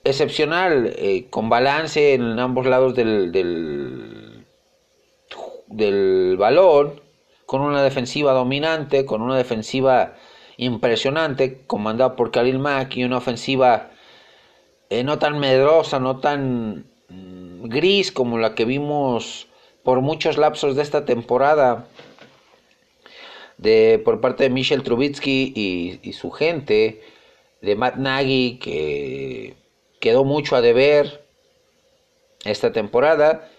excepcional, 0.03 0.93
eh, 0.97 1.27
con 1.29 1.49
balance 1.49 2.13
en 2.13 2.37
ambos 2.39 2.65
lados 2.65 2.95
del, 2.95 3.31
del, 5.67 6.37
balón, 6.37 7.01
con 7.45 7.61
una 7.61 7.83
defensiva 7.83 8.33
dominante, 8.33 9.05
con 9.05 9.21
una 9.21 9.37
defensiva 9.37 10.15
impresionante, 10.57 11.63
comandado 11.67 12.15
por 12.15 12.31
Khalil 12.31 12.59
Mack 12.59 12.97
y 12.97 13.03
una 13.03 13.17
ofensiva 13.17 13.91
eh, 14.89 15.03
no 15.03 15.19
tan 15.19 15.39
medrosa, 15.39 15.99
no 15.99 16.19
tan 16.19 16.85
mm, 17.09 17.67
gris 17.67 18.11
como 18.11 18.37
la 18.37 18.55
que 18.55 18.65
vimos 18.65 19.47
por 19.83 20.01
muchos 20.01 20.37
lapsos 20.37 20.75
de 20.75 20.83
esta 20.83 21.05
temporada 21.05 21.87
de 23.57 24.01
por 24.03 24.21
parte 24.21 24.43
de 24.43 24.49
Michel 24.49 24.83
Trubitsky 24.83 25.99
y 26.01 26.13
su 26.13 26.31
gente, 26.31 27.01
de 27.61 27.75
Matt 27.75 27.95
Nagy 27.95 28.59
que 28.59 29.55
quedó 30.03 30.25
mucho 30.25 30.57
a 30.57 30.61
deber 30.61 31.23
esta 32.43 32.73
temporada. 32.73 33.49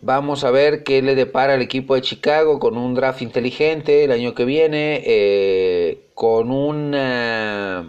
Vamos 0.00 0.42
a 0.42 0.50
ver 0.50 0.82
qué 0.82 1.02
le 1.02 1.14
depara 1.14 1.54
al 1.54 1.62
equipo 1.62 1.94
de 1.94 2.02
Chicago 2.02 2.58
con 2.58 2.76
un 2.76 2.94
draft 2.94 3.22
inteligente 3.22 4.02
el 4.02 4.10
año 4.10 4.34
que 4.34 4.44
viene, 4.44 5.00
eh, 5.06 6.00
con 6.14 6.50
una 6.50 7.88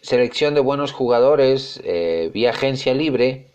selección 0.00 0.54
de 0.54 0.60
buenos 0.60 0.92
jugadores 0.92 1.78
eh, 1.84 2.30
vía 2.32 2.50
agencia 2.52 2.94
libre, 2.94 3.48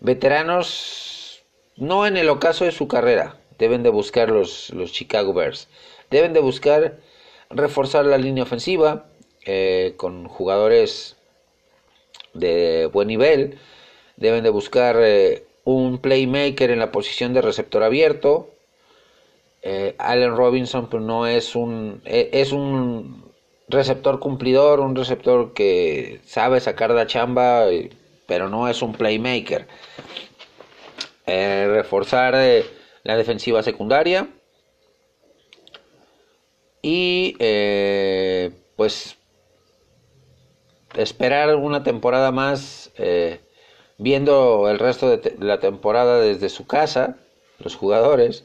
veteranos 0.00 1.44
no 1.76 2.08
en 2.08 2.16
el 2.16 2.28
ocaso 2.28 2.64
de 2.64 2.72
su 2.72 2.88
carrera, 2.88 3.36
deben 3.56 3.84
de 3.84 3.90
buscar 3.90 4.30
los, 4.30 4.70
los 4.70 4.90
Chicago 4.90 5.32
Bears, 5.32 5.68
deben 6.10 6.32
de 6.32 6.40
buscar 6.40 6.98
reforzar 7.50 8.04
la 8.04 8.18
línea 8.18 8.42
ofensiva 8.42 9.06
eh, 9.44 9.94
con 9.96 10.26
jugadores 10.26 11.21
de 12.34 12.86
buen 12.92 13.08
nivel, 13.08 13.58
deben 14.16 14.42
de 14.44 14.50
buscar 14.50 14.96
un 15.64 15.98
playmaker 15.98 16.70
en 16.70 16.78
la 16.78 16.92
posición 16.92 17.34
de 17.34 17.42
receptor 17.42 17.82
abierto. 17.82 18.50
Eh, 19.62 19.94
Allen 19.98 20.36
Robinson 20.36 20.88
pues, 20.88 21.02
no 21.02 21.26
es 21.26 21.54
un 21.54 22.02
e, 22.04 22.30
es 22.32 22.50
un 22.52 23.30
receptor 23.68 24.18
cumplidor, 24.18 24.80
un 24.80 24.96
receptor 24.96 25.52
que 25.54 26.20
sabe 26.26 26.60
sacar 26.60 26.90
la 26.90 27.06
chamba, 27.06 27.68
eh, 27.70 27.90
pero 28.26 28.48
no 28.48 28.68
es 28.68 28.82
un 28.82 28.92
playmaker. 28.92 29.68
Eh, 31.26 31.68
reforzar 31.70 32.34
la 33.04 33.16
defensiva 33.16 33.62
secundaria 33.62 34.28
y 36.82 37.36
pues 38.74 39.16
esperar 40.94 41.54
una 41.56 41.82
temporada 41.82 42.30
más 42.32 42.92
viendo 44.02 44.68
el 44.68 44.78
resto 44.78 45.08
de, 45.08 45.36
la 45.38 45.60
temporada 45.60 46.20
desde 46.20 46.48
su 46.48 46.66
casa, 46.66 47.16
los 47.58 47.76
jugadores 47.76 48.44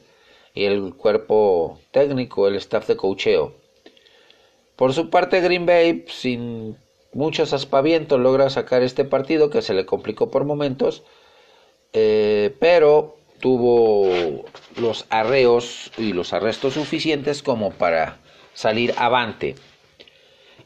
y 0.54 0.64
el 0.64 0.94
cuerpo 0.94 1.80
técnico, 1.90 2.46
el 2.46 2.56
staff 2.56 2.86
de 2.86 2.96
cocheo. 2.96 3.54
Por 4.76 4.92
su 4.92 5.10
parte, 5.10 5.40
Green 5.40 5.66
Bay, 5.66 6.04
sin 6.08 6.76
muchos 7.12 7.52
aspavientos, 7.52 8.20
logra 8.20 8.48
sacar 8.50 8.82
este 8.82 9.04
partido 9.04 9.50
que 9.50 9.62
se 9.62 9.74
le 9.74 9.86
complicó 9.86 10.30
por 10.30 10.44
momentos, 10.44 11.02
eh, 11.92 12.54
pero 12.60 13.16
tuvo 13.40 14.44
los 14.76 15.06
arreos 15.10 15.90
y 15.98 16.12
los 16.12 16.32
arrestos 16.32 16.74
suficientes 16.74 17.42
como 17.42 17.72
para 17.72 18.18
salir 18.54 18.94
avante. 18.96 19.56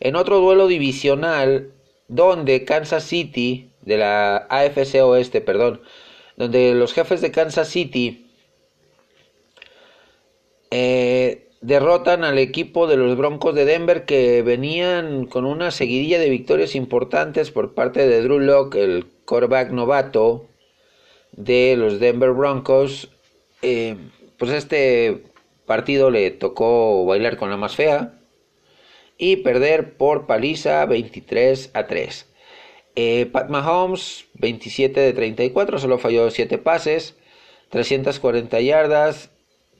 En 0.04 0.16
otro 0.16 0.40
duelo 0.40 0.66
divisional, 0.66 1.71
donde 2.09 2.64
Kansas 2.64 3.04
City, 3.04 3.71
de 3.82 3.99
la 3.99 4.49
AFC 4.49 4.97
Oeste, 4.97 5.40
perdón, 5.40 5.80
donde 6.37 6.75
los 6.75 6.92
jefes 6.92 7.21
de 7.21 7.30
Kansas 7.30 7.68
City 7.68 8.26
eh, 10.73 11.50
derrotan 11.61 12.25
al 12.25 12.38
equipo 12.38 12.88
de 12.88 12.97
los 12.97 13.16
Broncos 13.16 13.54
de 13.54 13.64
Denver 13.64 14.04
que 14.04 14.42
venían 14.42 15.26
con 15.26 15.44
una 15.44 15.71
seguidilla 15.71 16.18
de 16.18 16.30
victorias 16.30 16.75
importantes 16.75 17.52
por 17.52 17.73
parte 17.73 18.04
de 18.04 18.23
Drew 18.23 18.40
Locke, 18.40 18.82
el 18.82 19.06
quarterback 19.25 19.71
novato 19.71 20.49
de 21.30 21.76
los 21.76 22.00
Denver 22.00 22.32
Broncos. 22.32 23.09
Eh, 23.62 23.94
pues 24.37 24.50
este 24.50 25.23
partido 25.64 26.11
le 26.11 26.32
tocó 26.32 27.04
bailar 27.06 27.37
con 27.37 27.50
la 27.50 27.56
más 27.56 27.76
fea 27.76 28.18
y 29.23 29.37
perder 29.37 29.97
por 29.97 30.26
paliza 30.26 30.85
23 30.85 31.71
a 31.75 31.87
3. 31.87 32.26
Eh, 32.97 33.26
Pat 33.26 33.50
Mahomes, 33.50 34.26
27 34.35 34.99
de 34.99 35.12
34, 35.12 35.79
solo 35.79 35.99
falló 35.99 36.29
7 36.29 36.59
pases, 36.59 37.14
340 37.69 38.61
yardas, 38.61 39.31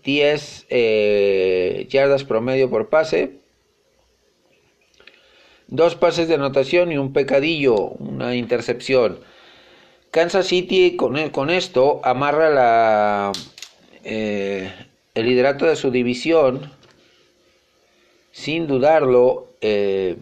10 0.05 0.67
eh, 0.71 1.89
yardas 1.91 2.23
promedio 2.23 2.71
por 2.71 2.89
pase, 2.89 3.41
dos 5.67 5.97
pases 5.97 6.29
de 6.29 6.35
anotación 6.35 6.93
y 6.93 6.99
un 6.99 7.13
pecadillo, 7.13 7.75
una 7.75 8.37
intercepción. 8.37 9.19
Kansas 10.13 10.47
City 10.47 10.95
con, 10.95 11.31
con 11.31 11.51
esto 11.51 12.01
amarra 12.05 12.49
la, 12.49 13.33
eh, 14.05 14.73
el 15.17 15.27
liderato 15.27 15.67
de 15.67 15.75
su 15.75 15.91
división, 15.91 16.71
sin 18.33 18.67
dudarlo, 18.67 19.47
eh, 19.61 20.17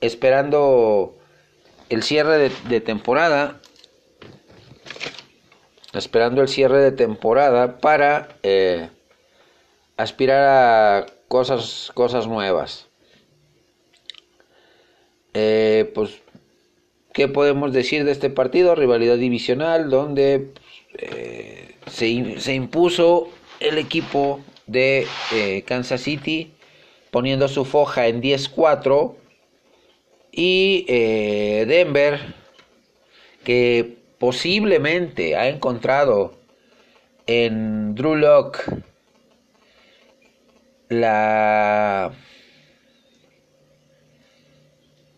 esperando 0.00 1.16
el 1.88 2.02
cierre 2.02 2.50
de, 2.68 2.80
temporada, 2.80 3.60
esperando 5.94 6.42
el 6.42 6.48
cierre 6.48 6.78
de 6.78 6.92
temporada 6.92 7.78
para 7.78 8.36
eh, 8.42 8.90
aspirar 9.96 10.42
a 10.44 11.06
cosas, 11.26 11.90
cosas 11.94 12.26
nuevas. 12.26 12.86
Eh, 15.32 15.90
pues, 15.94 16.20
¿qué 17.12 17.28
podemos 17.28 17.72
decir 17.72 18.04
de 18.04 18.12
este 18.12 18.30
partido? 18.30 18.74
Rivalidad 18.74 19.16
divisional 19.16 19.90
donde 19.90 20.52
se, 21.90 22.40
se, 22.40 22.54
impuso 22.54 23.30
el 23.58 23.78
equipo 23.78 24.40
de 24.66 25.06
Kansas 25.66 26.02
City 26.02 26.52
poniendo 27.10 27.48
su 27.48 27.64
foja 27.64 28.06
en 28.06 28.22
10-4 28.22 29.14
y 30.32 30.84
eh, 30.88 31.64
Denver, 31.66 32.20
que 33.44 33.96
posiblemente 34.18 35.36
ha 35.36 35.48
encontrado 35.48 36.34
en 37.26 37.94
Drew 37.94 38.16
Locke 38.16 38.62
la... 40.88 42.12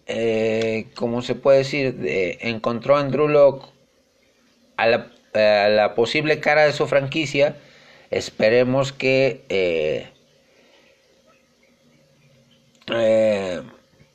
Eh, 0.07 0.89
¿Cómo 0.95 1.23
se 1.23 1.35
puede 1.35 1.59
decir? 1.59 1.97
encontró 2.41 3.01
en 3.01 3.11
Drew 3.11 3.29
Locke 3.29 3.67
a 4.77 4.87
la, 4.87 5.95
posible 5.95 6.41
cara 6.41 6.65
de 6.65 6.73
su 6.73 6.87
franquicia. 6.87 7.57
Esperemos 8.11 8.93
que 8.93 10.13
eh, 12.89 13.63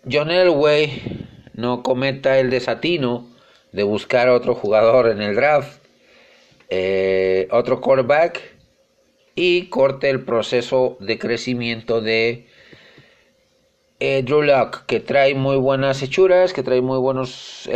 John 0.09 0.31
Elway 0.31 1.27
no 1.53 1.83
cometa 1.83 2.39
el 2.39 2.49
desatino 2.49 3.27
de 3.71 3.83
buscar 3.83 4.29
otro 4.29 4.55
jugador 4.55 5.09
en 5.09 5.21
el 5.21 5.35
draft, 5.35 5.81
eh, 6.69 7.47
otro 7.51 7.81
quarterback 7.81 8.41
y 9.35 9.67
corte 9.67 10.09
el 10.09 10.23
proceso 10.23 10.97
de 10.99 11.17
crecimiento 11.17 12.01
de 12.01 12.47
eh, 13.99 14.23
Drew 14.23 14.41
Locke, 14.41 14.85
que 14.85 14.99
trae 14.99 15.33
muy 15.33 15.57
buenas 15.57 16.01
hechuras, 16.03 16.53
que 16.53 16.63
trae 16.63 16.81
muy 16.81 16.99
buenas 16.99 17.69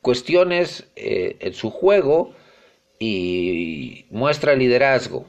cuestiones 0.00 0.88
en 0.96 1.54
su 1.54 1.70
juego 1.70 2.32
y 2.98 4.06
muestra 4.10 4.54
liderazgo. 4.54 5.26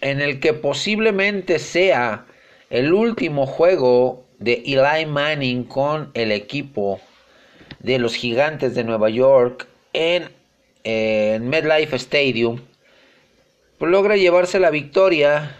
En 0.00 0.20
el 0.20 0.40
que 0.40 0.54
posiblemente 0.54 1.58
sea 1.58 2.26
el 2.70 2.92
último 2.92 3.46
juego 3.46 4.24
de 4.38 4.62
Eli 4.64 5.06
Manning 5.06 5.64
con 5.64 6.10
el 6.14 6.32
equipo 6.32 7.00
de 7.80 7.98
los 7.98 8.14
gigantes 8.14 8.74
de 8.74 8.84
Nueva 8.84 9.10
York 9.10 9.66
en, 9.92 10.30
MedLife 10.82 11.96
Stadium, 11.96 12.60
logra 13.80 14.16
llevarse 14.16 14.58
la 14.58 14.70
victoria 14.70 15.56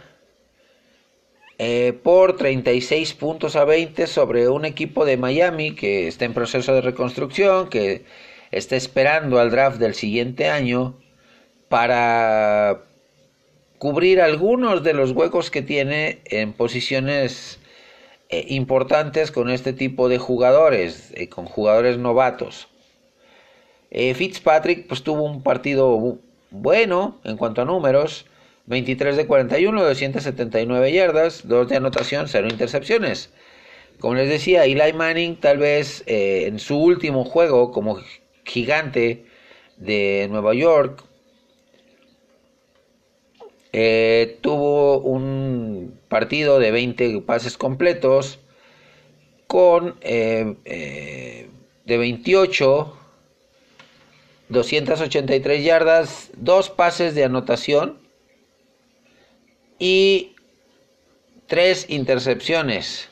eh, 1.58 1.92
por 2.02 2.36
36 2.36 3.12
puntos 3.14 3.54
a 3.56 3.64
20 3.66 4.06
sobre 4.06 4.48
un 4.48 4.64
equipo 4.64 5.04
de 5.04 5.18
Miami 5.18 5.74
que 5.74 6.08
está 6.08 6.24
en 6.24 6.32
proceso 6.32 6.74
de 6.74 6.80
reconstrucción, 6.80 7.68
que 7.68 8.04
está 8.50 8.76
esperando 8.76 9.38
al 9.38 9.50
draft 9.50 9.78
del 9.78 9.94
siguiente 9.94 10.48
año 10.48 10.98
para 11.68 12.84
cubrir 13.80 14.20
algunos 14.20 14.84
de 14.84 14.92
los 14.92 15.12
huecos 15.12 15.50
que 15.50 15.62
tiene 15.62 16.20
en 16.26 16.52
posiciones 16.52 17.58
eh, 18.28 18.44
importantes 18.48 19.30
con 19.30 19.48
este 19.48 19.72
tipo 19.72 20.10
de 20.10 20.18
jugadores, 20.18 21.10
eh, 21.14 21.30
con 21.30 21.46
jugadores 21.46 21.96
novatos. 21.96 22.68
Eh, 23.90 24.12
Fitzpatrick 24.12 24.86
pues 24.86 25.02
tuvo 25.02 25.22
un 25.22 25.42
partido 25.42 26.18
bueno 26.50 27.20
en 27.24 27.38
cuanto 27.38 27.62
a 27.62 27.64
números, 27.64 28.26
23 28.66 29.16
de 29.16 29.26
41, 29.26 29.82
279 29.82 30.92
yardas, 30.92 31.48
2 31.48 31.68
de 31.70 31.76
anotación, 31.76 32.28
0 32.28 32.48
intercepciones. 32.50 33.32
Como 33.98 34.14
les 34.14 34.28
decía, 34.28 34.66
Eli 34.66 34.92
Manning 34.92 35.40
tal 35.40 35.56
vez 35.56 36.04
en 36.06 36.58
su 36.58 36.78
último 36.78 37.24
juego 37.24 37.72
como 37.72 37.98
gigante 38.44 39.24
de 39.78 40.28
Nueva 40.30 40.52
York 40.52 41.02
eh, 43.72 44.38
tuvo 44.40 44.98
un 44.98 46.00
partido 46.08 46.58
de 46.58 46.72
20 46.72 47.20
pases 47.20 47.56
completos 47.56 48.40
con 49.46 49.96
eh, 50.00 50.56
eh, 50.64 51.50
de 51.84 51.98
28, 51.98 52.96
283 54.48 55.64
yardas, 55.64 56.30
dos 56.36 56.68
pases 56.68 57.14
de 57.14 57.24
anotación 57.24 57.98
y 59.78 60.34
tres 61.46 61.86
intercepciones. 61.88 63.08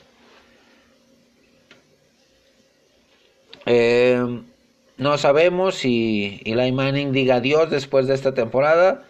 no 4.97 5.19
sabemos 5.19 5.75
si 5.75 6.41
Eli 6.47 6.73
Manning 6.73 7.13
diga 7.13 7.35
adiós 7.37 7.69
después 7.69 8.07
de 8.07 8.15
esta 8.15 8.33
temporada 8.33 9.08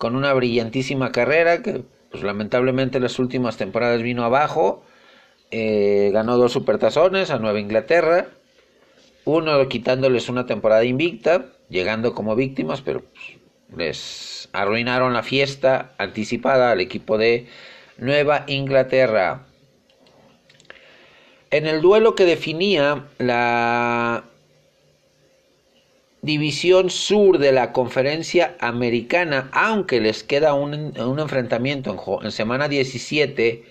con 0.00 0.16
una 0.16 0.32
brillantísima 0.32 1.12
carrera 1.12 1.60
que 1.60 1.82
pues, 2.10 2.22
lamentablemente 2.22 3.00
las 3.00 3.18
últimas 3.18 3.58
temporadas 3.58 4.00
vino 4.00 4.24
abajo. 4.24 4.82
Eh, 5.50 6.08
ganó 6.10 6.38
dos 6.38 6.52
supertazones 6.52 7.30
a 7.30 7.38
Nueva 7.38 7.60
Inglaterra, 7.60 8.28
uno 9.26 9.68
quitándoles 9.68 10.30
una 10.30 10.46
temporada 10.46 10.84
invicta, 10.84 11.48
llegando 11.68 12.14
como 12.14 12.34
víctimas, 12.34 12.80
pero 12.80 13.02
pues, 13.02 13.36
les 13.76 14.48
arruinaron 14.54 15.12
la 15.12 15.22
fiesta 15.22 15.92
anticipada 15.98 16.70
al 16.70 16.80
equipo 16.80 17.18
de 17.18 17.48
Nueva 17.98 18.44
Inglaterra. 18.46 19.48
En 21.50 21.66
el 21.66 21.82
duelo 21.82 22.14
que 22.14 22.24
definía 22.24 23.04
la 23.18 24.24
división 26.22 26.90
sur 26.90 27.38
de 27.38 27.52
la 27.52 27.72
conferencia 27.72 28.56
americana, 28.60 29.48
aunque 29.52 30.00
les 30.00 30.22
queda 30.22 30.54
un, 30.54 30.94
enfrentamiento 31.18 32.20
en, 32.22 32.30
semana 32.30 32.68
17, 32.68 33.64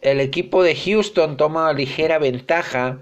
el 0.00 0.20
equipo 0.20 0.62
de 0.62 0.74
Houston 0.74 1.36
toma 1.36 1.72
ligera 1.72 2.18
ventaja 2.18 2.98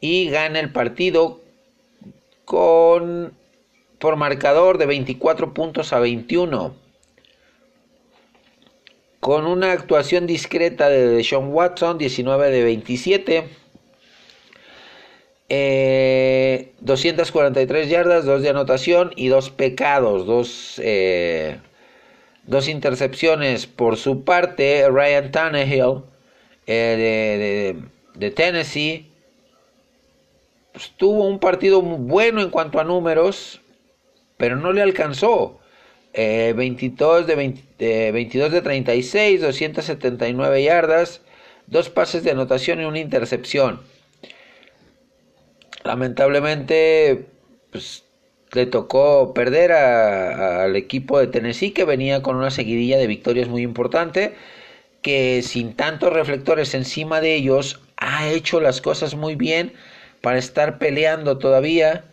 y 0.00 0.28
gana 0.28 0.60
el 0.60 0.72
partido 0.72 1.40
con 2.44 3.32
por 3.98 4.16
marcador 4.16 4.78
de 4.78 4.86
24 4.86 5.52
puntos 5.52 5.92
a 5.92 6.00
21 6.00 6.74
con 9.20 9.46
una 9.46 9.72
actuación 9.72 10.26
discreta 10.26 10.88
de 10.88 11.22
Sean 11.22 11.52
Watson 11.52 11.98
19 11.98 12.50
de 12.50 12.64
27 12.64 13.59
243 15.50 17.86
eh, 17.86 17.88
yardas, 17.88 18.24
dos 18.24 18.42
de 18.42 18.50
anotación 18.50 19.10
y 19.16 19.26
dos 19.26 19.50
pecados, 19.50 20.24
dos, 20.24 20.80
eh, 20.82 21.58
dos 22.44 22.68
intercepciones. 22.68 23.66
Por 23.66 23.96
su 23.96 24.22
parte, 24.22 24.88
Ryan 24.88 25.32
Tannehill 25.32 26.04
eh, 26.68 27.74
de, 28.14 28.30
Tennessee 28.30 29.10
pues, 30.72 30.92
tuvo 30.96 31.26
un 31.26 31.40
partido 31.40 31.82
muy 31.82 31.98
bueno 31.98 32.42
en 32.42 32.50
cuanto 32.50 32.78
a 32.78 32.84
números, 32.84 33.60
pero 34.36 34.54
no 34.56 34.72
le 34.72 34.82
alcanzó. 34.82 35.56
22, 36.12 37.22
eh, 37.22 37.26
de 37.78 38.12
22 38.12 38.52
de 38.52 38.62
36, 38.62 39.40
279 39.40 40.62
yardas, 40.62 41.22
dos 41.66 41.88
pases 41.88 42.24
de 42.24 42.32
anotación 42.32 42.80
y 42.80 42.84
una 42.84 42.98
intercepción. 42.98 43.80
Lamentablemente, 45.84 47.26
pues 47.70 48.04
le 48.52 48.66
tocó 48.66 49.32
perder 49.32 49.72
al 49.72 50.76
equipo 50.76 51.18
de 51.18 51.28
Tennessee 51.28 51.72
que 51.72 51.84
venía 51.84 52.22
con 52.22 52.36
una 52.36 52.50
seguidilla 52.50 52.98
de 52.98 53.06
victorias 53.06 53.48
muy 53.48 53.62
importante, 53.62 54.34
que 55.02 55.42
sin 55.42 55.74
tantos 55.74 56.12
reflectores 56.12 56.74
encima 56.74 57.20
de 57.20 57.34
ellos 57.34 57.80
ha 57.96 58.28
hecho 58.28 58.60
las 58.60 58.80
cosas 58.80 59.14
muy 59.14 59.36
bien 59.36 59.72
para 60.20 60.38
estar 60.38 60.78
peleando 60.78 61.38
todavía 61.38 62.04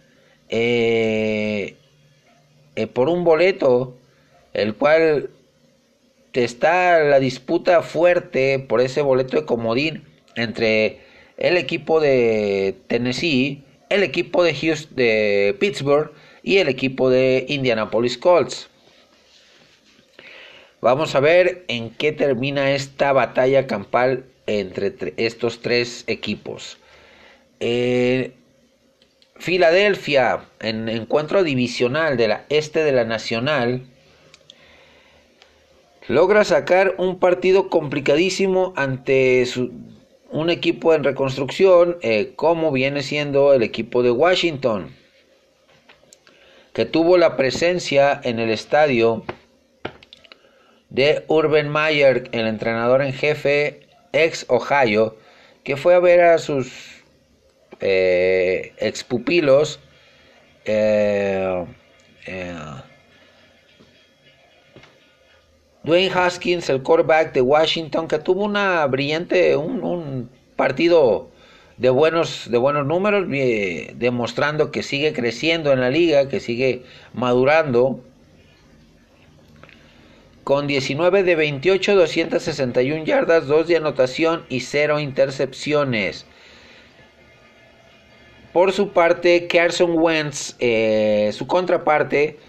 eh, 0.49 1.75
eh, 2.75 2.87
por 2.87 3.09
un 3.09 3.23
boleto, 3.23 3.97
el 4.53 4.75
cual 4.75 5.29
está 6.43 6.99
la 6.99 7.19
disputa 7.19 7.81
fuerte 7.81 8.59
por 8.59 8.81
ese 8.81 9.01
boleto 9.01 9.37
de 9.37 9.45
comodín 9.45 10.03
entre 10.35 10.99
el 11.37 11.57
equipo 11.57 11.99
de 11.99 12.75
Tennessee, 12.87 13.63
el 13.89 14.03
equipo 14.03 14.43
de, 14.43 14.53
Houston, 14.53 14.95
de 14.95 15.55
Pittsburgh 15.59 16.11
y 16.43 16.57
el 16.57 16.67
equipo 16.67 17.09
de 17.09 17.45
Indianapolis 17.47 18.17
Colts. 18.17 18.69
Vamos 20.81 21.15
a 21.15 21.19
ver 21.19 21.63
en 21.67 21.89
qué 21.91 22.11
termina 22.11 22.71
esta 22.71 23.13
batalla 23.13 23.65
campal 23.67 24.25
entre 24.45 24.93
estos 25.17 25.61
tres 25.61 26.03
equipos. 26.07 26.77
Eh, 27.59 28.33
Filadelfia, 29.35 30.45
en 30.59 30.89
encuentro 30.89 31.43
divisional 31.43 32.17
de 32.17 32.27
la 32.27 32.45
este 32.49 32.83
de 32.83 32.91
la 32.91 33.05
Nacional, 33.05 33.83
logra 36.07 36.43
sacar 36.43 36.95
un 36.97 37.19
partido 37.19 37.69
complicadísimo 37.69 38.73
ante 38.75 39.45
un 40.31 40.49
equipo 40.49 40.93
en 40.93 41.03
reconstrucción, 41.03 41.97
eh, 42.01 42.33
como 42.35 42.71
viene 42.71 43.03
siendo 43.03 43.53
el 43.53 43.63
equipo 43.63 44.03
de 44.03 44.11
Washington 44.11 44.95
que 46.77 46.85
tuvo 46.85 47.17
la 47.17 47.35
presencia 47.37 48.21
en 48.23 48.37
el 48.37 48.51
estadio 48.51 49.23
de 50.91 51.23
Urban 51.27 51.71
Meyer, 51.71 52.29
el 52.33 52.45
entrenador 52.45 53.01
en 53.01 53.13
jefe 53.13 53.87
ex 54.13 54.45
Ohio, 54.47 55.17
que 55.63 55.75
fue 55.75 55.95
a 55.95 55.99
ver 55.99 56.21
a 56.21 56.37
sus 56.37 57.01
eh, 57.79 58.73
ex 58.77 59.03
pupilos 59.03 59.79
eh, 60.65 61.65
eh, 62.27 62.55
Dwayne 65.87 66.11
Haskins, 66.13 66.69
el 66.69 66.83
quarterback 66.83 67.31
de 67.31 67.39
Washington, 67.39 68.09
que 68.09 68.19
tuvo 68.19 68.43
una 68.43 68.85
brillante, 68.87 69.55
un 69.55 70.29
partido 70.57 71.29
de 71.77 71.89
buenos, 71.89 72.51
de 72.51 72.57
buenos 72.57 72.85
números, 72.85 73.25
eh, 73.31 73.93
demostrando 73.95 74.69
que 74.69 74.83
sigue 74.83 75.13
creciendo 75.13 75.71
en 75.71 75.79
la 75.79 75.89
liga, 75.89 76.27
que 76.27 76.41
sigue 76.41 76.83
madurando. 77.13 78.01
Con 80.43 80.67
19 80.67 81.23
de 81.23 81.35
28, 81.37 81.95
261 81.95 83.05
yardas, 83.05 83.47
2 83.47 83.67
de 83.67 83.77
anotación 83.77 84.43
y 84.49 84.59
0 84.59 84.99
intercepciones. 84.99 86.25
Por 88.51 88.73
su 88.73 88.89
parte, 88.89 89.47
Carson 89.47 89.93
Wentz, 89.97 90.57
eh, 90.59 91.31
su 91.31 91.47
contraparte, 91.47 92.39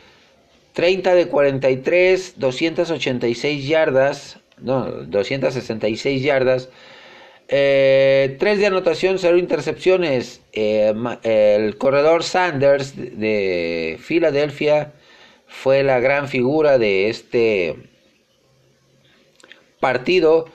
30 0.78 1.16
de 1.16 1.26
43, 1.26 2.34
286 2.36 3.66
yardas, 3.66 4.38
no, 4.58 4.84
266 4.84 6.22
yardas, 6.22 6.68
eh, 7.48 8.36
tres 8.38 8.60
de 8.60 8.66
anotación, 8.66 9.18
cero 9.18 9.38
intercepciones. 9.38 10.40
Eh, 10.52 10.94
el 11.24 11.76
corredor 11.78 12.22
Sanders 12.22 12.94
de 12.94 13.98
Filadelfia 14.00 14.92
fue 15.48 15.82
la 15.82 15.98
gran 15.98 16.28
figura 16.28 16.78
de 16.78 17.08
este 17.08 17.74
partido 19.80 20.46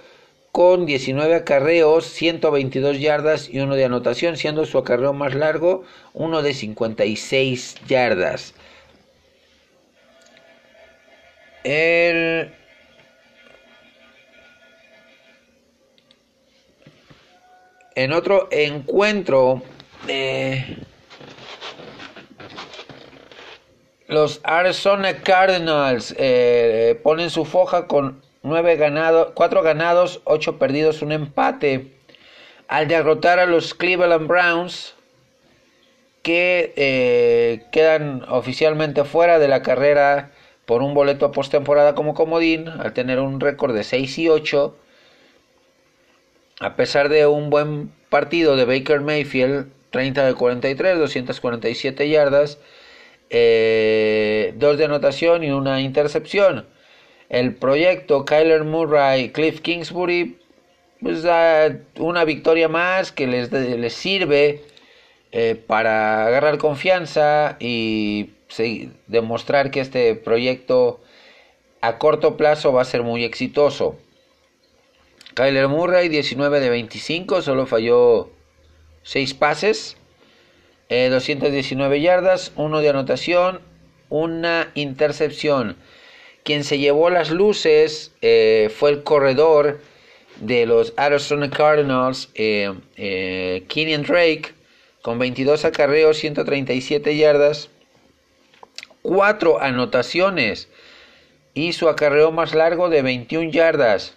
con 0.54 0.86
19 0.86 1.36
acarreos, 1.36 2.06
122 2.06 3.02
yardas 3.02 3.50
y 3.50 3.60
uno 3.60 3.76
de 3.76 3.84
anotación, 3.84 4.38
siendo 4.38 4.66
su 4.66 4.78
acarreo 4.78 5.12
más 5.12 5.36
largo, 5.36 5.84
uno 6.14 6.42
de 6.42 6.54
56 6.54 7.76
yardas. 7.90 8.54
El 11.64 12.54
en 17.96 18.12
otro 18.12 18.48
encuentro, 18.52 19.62
eh, 20.08 20.78
los 24.08 24.42
Arizona 24.44 25.22
Cardinals 25.22 26.14
eh, 26.18 27.00
ponen 27.04 27.30
su 27.30 27.46
foja 27.46 27.88
con 27.88 28.22
nueve 28.42 28.76
ganados, 28.76 29.30
cuatro 29.34 29.62
ganados, 29.62 30.22
ocho 30.26 30.58
perdidos, 30.58 31.02
un 31.02 31.12
empate. 31.12 31.92
Al 32.68 32.88
derrotar 32.88 33.40
a 33.40 33.46
los 33.46 33.74
Cleveland 33.74 34.28
Browns, 34.28 34.96
que 36.24 36.74
eh, 36.76 37.66
quedan 37.72 38.24
oficialmente 38.30 39.04
fuera 39.04 39.38
de 39.38 39.48
la 39.48 39.62
carrera 39.62 40.32
por 40.66 40.82
un 40.82 40.94
boleto 40.94 41.26
a 41.26 41.32
postemporada 41.32 41.96
como 41.96 42.14
comodín, 42.14 42.68
al 42.68 42.94
tener 42.94 43.20
un 43.20 43.40
récord 43.40 43.74
de 43.74 43.84
6 43.84 44.18
y 44.20 44.30
8 44.30 44.78
a 46.60 46.76
pesar 46.76 47.10
de 47.10 47.28
un 47.28 47.50
buen 47.50 47.92
partido 48.10 48.56
de 48.56 48.66
Baker 48.66 49.02
Mayfield, 49.02 49.68
30 49.92 50.26
de 50.26 50.34
43, 50.34 50.98
247 50.98 52.10
yardas, 52.10 52.58
eh, 53.30 54.54
dos 54.58 54.78
de 54.78 54.86
anotación 54.86 55.44
y 55.44 55.52
una 55.52 55.82
intercepción. 55.82 56.66
El 57.30 57.56
proyecto 57.56 58.26
Kyler 58.26 58.64
Murray, 58.64 59.30
Cliff 59.30 59.62
Kingsbury, 59.62 60.38
pues 61.02 61.26
una 61.98 62.24
victoria 62.24 62.70
más 62.70 63.12
que 63.12 63.28
les, 63.28 63.52
les 63.52 63.94
sirve 63.94 64.62
eh, 65.32 65.56
para 65.56 66.26
agarrar 66.28 66.58
confianza 66.60 67.58
y 67.60 68.30
demostrar 69.08 69.72
que 69.72 69.80
este 69.80 70.16
proyecto 70.16 71.02
a 71.82 71.98
corto 71.98 72.38
plazo 72.38 72.72
va 72.72 72.82
a 72.82 72.86
ser 72.86 73.04
muy 73.04 73.24
exitoso. 73.24 73.98
Kyler 75.34 75.68
Murray, 75.68 76.10
19 76.10 76.60
de 76.60 76.70
25, 76.70 77.42
solo 77.42 77.66
falló 77.66 78.30
6 79.04 79.34
pases, 79.34 79.98
219 80.90 81.98
eh, 81.98 82.02
yardas, 82.02 82.52
1 82.56 82.80
de 82.80 82.90
anotación, 82.90 83.62
una 84.10 84.72
intercepción. 84.76 85.76
Quien 86.44 86.64
se 86.64 86.78
llevó 86.78 87.10
las 87.10 87.32
luces 87.32 88.12
eh, 88.22 88.72
fue 88.76 88.92
el 88.92 89.04
corredor 89.04 89.80
de 90.40 90.66
los 90.66 90.94
Arizona 90.98 91.50
Cardinals, 91.50 92.30
eh, 92.36 92.74
eh 92.98 93.66
Drake, 94.08 94.54
con 95.02 95.20
22 95.20 95.66
acarreos, 95.66 96.18
137 96.18 97.18
yardas, 97.18 97.70
4 99.04 99.62
anotaciones 99.62 100.70
y 101.54 101.74
su 101.74 101.88
acarreo 101.88 102.32
más 102.32 102.56
largo 102.56 102.90
de 102.90 103.04
21 103.04 103.52
yardas. 103.52 104.16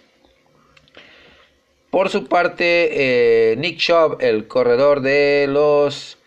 Por 1.91 2.09
su 2.09 2.27
parte, 2.27 3.51
eh, 3.51 3.55
Nick 3.57 3.77
Chubb, 3.77 4.17
el 4.19 4.47
corredor 4.47 5.01
de 5.01 5.45
los 5.47 6.17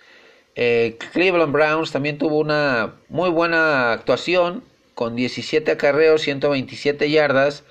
eh, 0.55 0.96
Cleveland 1.12 1.53
Browns, 1.53 1.92
también 1.92 2.18
tuvo 2.18 2.38
una 2.38 2.94
muy 3.09 3.31
buena 3.31 3.92
actuación 3.92 4.64
con 4.94 5.16
17 5.16 5.70
acarreos, 5.70 6.23
127 6.23 7.11
yardas, 7.11 7.64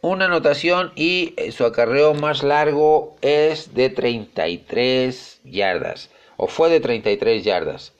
una 0.00 0.26
anotación 0.26 0.92
y 0.94 1.34
eh, 1.36 1.52
su 1.52 1.64
acarreo 1.64 2.14
más 2.14 2.42
largo 2.42 3.16
es 3.20 3.74
de 3.74 3.90
33 3.90 5.40
yardas 5.44 6.10
o 6.36 6.46
fue 6.46 6.70
de 6.70 6.80
33 6.80 7.44
yardas. 7.44 7.92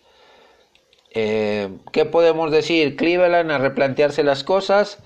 ¿Qué 1.13 2.05
podemos 2.11 2.51
decir? 2.51 2.97
Cleveland 2.97 3.51
a 3.51 3.59
replantearse 3.59 4.23
las 4.23 4.45
cosas 4.45 4.99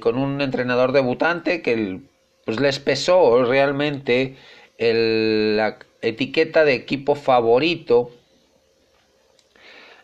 con 0.00 0.16
un 0.16 0.40
entrenador 0.40 0.92
debutante 0.92 1.62
que 1.62 2.00
pues 2.44 2.60
les 2.60 2.78
pesó 2.78 3.44
realmente 3.44 4.36
la 4.78 5.78
etiqueta 6.02 6.64
de 6.64 6.74
equipo 6.74 7.14
favorito 7.14 8.10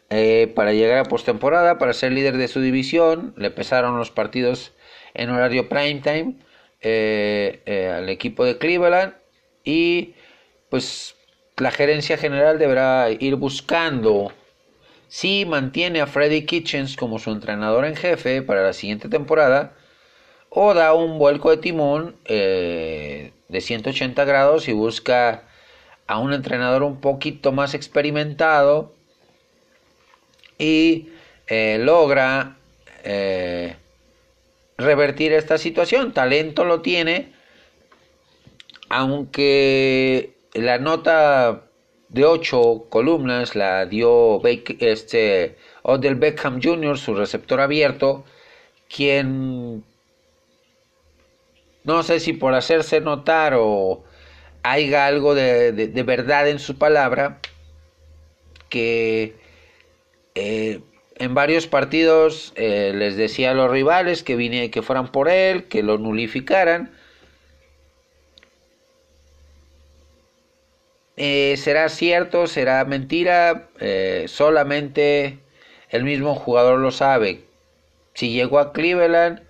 eh, 0.09 0.53
para 0.55 0.73
llegar 0.73 0.99
a 0.99 1.05
postemporada, 1.05 1.79
para 1.79 1.93
ser 1.93 2.13
líder 2.13 2.37
de 2.37 2.49
su 2.49 2.61
división. 2.61 3.35
Le 3.37 3.51
pesaron 3.51 3.99
los 3.99 4.11
partidos 4.11 4.73
en 5.15 5.31
horario 5.31 5.69
prime 5.69 6.01
time 6.01 6.35
eh, 6.81 7.61
eh, 7.67 7.89
al 7.89 8.09
equipo 8.09 8.45
de 8.45 8.59
Cleveland 8.59 9.15
y 9.65 10.15
pues 10.69 11.17
la 11.57 11.71
gerencia 11.71 12.17
general 12.19 12.59
deberá 12.59 13.11
ir 13.11 13.35
buscando 13.37 14.33
si 15.09 15.45
mantiene 15.47 16.01
a 16.01 16.07
Freddy 16.07 16.45
Kitchens 16.47 16.97
como 16.97 17.19
su 17.19 17.31
entrenador 17.31 17.85
en 17.85 17.97
jefe 17.97 18.43
para 18.43 18.63
la 18.63 18.73
siguiente 18.73 19.09
temporada 19.09 19.73
o 20.49 20.75
da 20.75 20.95
un 20.95 21.19
vuelco 21.19 21.51
de 21.51 21.57
timón 21.59 22.17
de 22.25 23.33
180 23.61 24.25
grados 24.25 24.69
y 24.69 24.73
busca 24.73 25.43
a 26.07 26.19
un 26.19 26.33
entrenador 26.33 26.83
un 26.83 27.01
poquito 27.01 27.53
más 27.53 27.75
experimentado 27.75 28.93
y 30.59 31.09
eh, 31.49 31.79
logra 31.81 32.57
eh, 33.05 33.77
revertir 34.79 35.33
esta 35.33 35.59
situación. 35.59 36.13
Talento 36.13 36.65
lo 36.65 36.81
tiene, 36.81 37.33
aunque 38.89 40.35
la 40.55 40.79
nota 40.79 41.66
de 42.09 42.25
ocho 42.25 42.87
columnas 42.89 43.55
la 43.55 43.87
dio 43.87 44.41
este, 44.45 45.57
Odell 45.83 46.15
Beckham 46.17 46.61
Jr., 46.63 46.99
su 46.99 47.15
receptor 47.15 47.61
abierto, 47.61 48.25
quien 48.89 49.85
no 51.85 52.03
sé 52.03 52.21
si 52.21 52.33
por 52.33 52.55
hacerse 52.55 53.01
notar 53.01 53.55
o 53.57 54.05
haya 54.63 55.07
algo 55.07 55.35
de, 55.35 55.73
de 55.73 56.03
verdad 56.03 56.49
en 56.49 56.59
su 56.59 56.79
palabra, 56.79 57.41
que 58.69 59.37
eh, 60.35 60.81
en 61.19 61.35
varios 61.35 61.67
partidos 61.67 62.53
eh, 62.57 62.93
les 62.95 63.17
decía 63.17 63.53
a 63.53 63.55
los 63.55 63.71
rivales 63.71 64.23
que, 64.23 64.37
vine, 64.37 64.71
que 64.71 64.83
fueran 64.83 65.11
por 65.11 65.29
él, 65.29 65.65
que 65.65 65.83
lo 65.83 65.99
nulificaran. 65.99 66.93
Eh, 71.17 71.57
¿Será 71.57 71.89
cierto? 71.89 72.47
¿Será 72.47 72.85
mentira? 72.85 73.69
solamente 74.27 75.39
el 75.91 76.05
mismo 76.05 76.35
jugador 76.35 76.79
lo 76.79 76.91
sabe. 76.91 77.45
Si 78.15 78.33
llegó 78.33 78.59
a 78.59 78.73
Cleveland, 78.73 79.43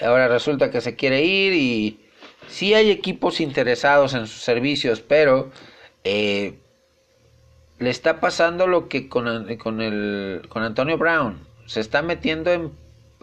ahora 0.00 0.28
resulta 0.28 0.70
que 0.70 0.80
se 0.80 0.96
quiere 0.96 1.24
ir 1.24 1.52
y 1.54 2.00
sí 2.48 2.74
hay 2.74 2.90
equipos 2.90 3.40
interesados 3.40 4.14
en 4.14 4.26
sus 4.26 4.42
servicios, 4.42 5.00
pero 5.00 5.50
le 7.78 7.90
está 7.90 8.20
pasando 8.20 8.66
lo 8.66 8.88
que 8.88 9.08
con, 9.08 9.56
con, 9.56 9.80
el, 9.80 10.42
con 10.48 10.62
Antonio 10.62 10.98
Brown. 10.98 11.46
Se 11.66 11.80
está 11.80 12.02
metiendo 12.02 12.52
en, 12.52 12.72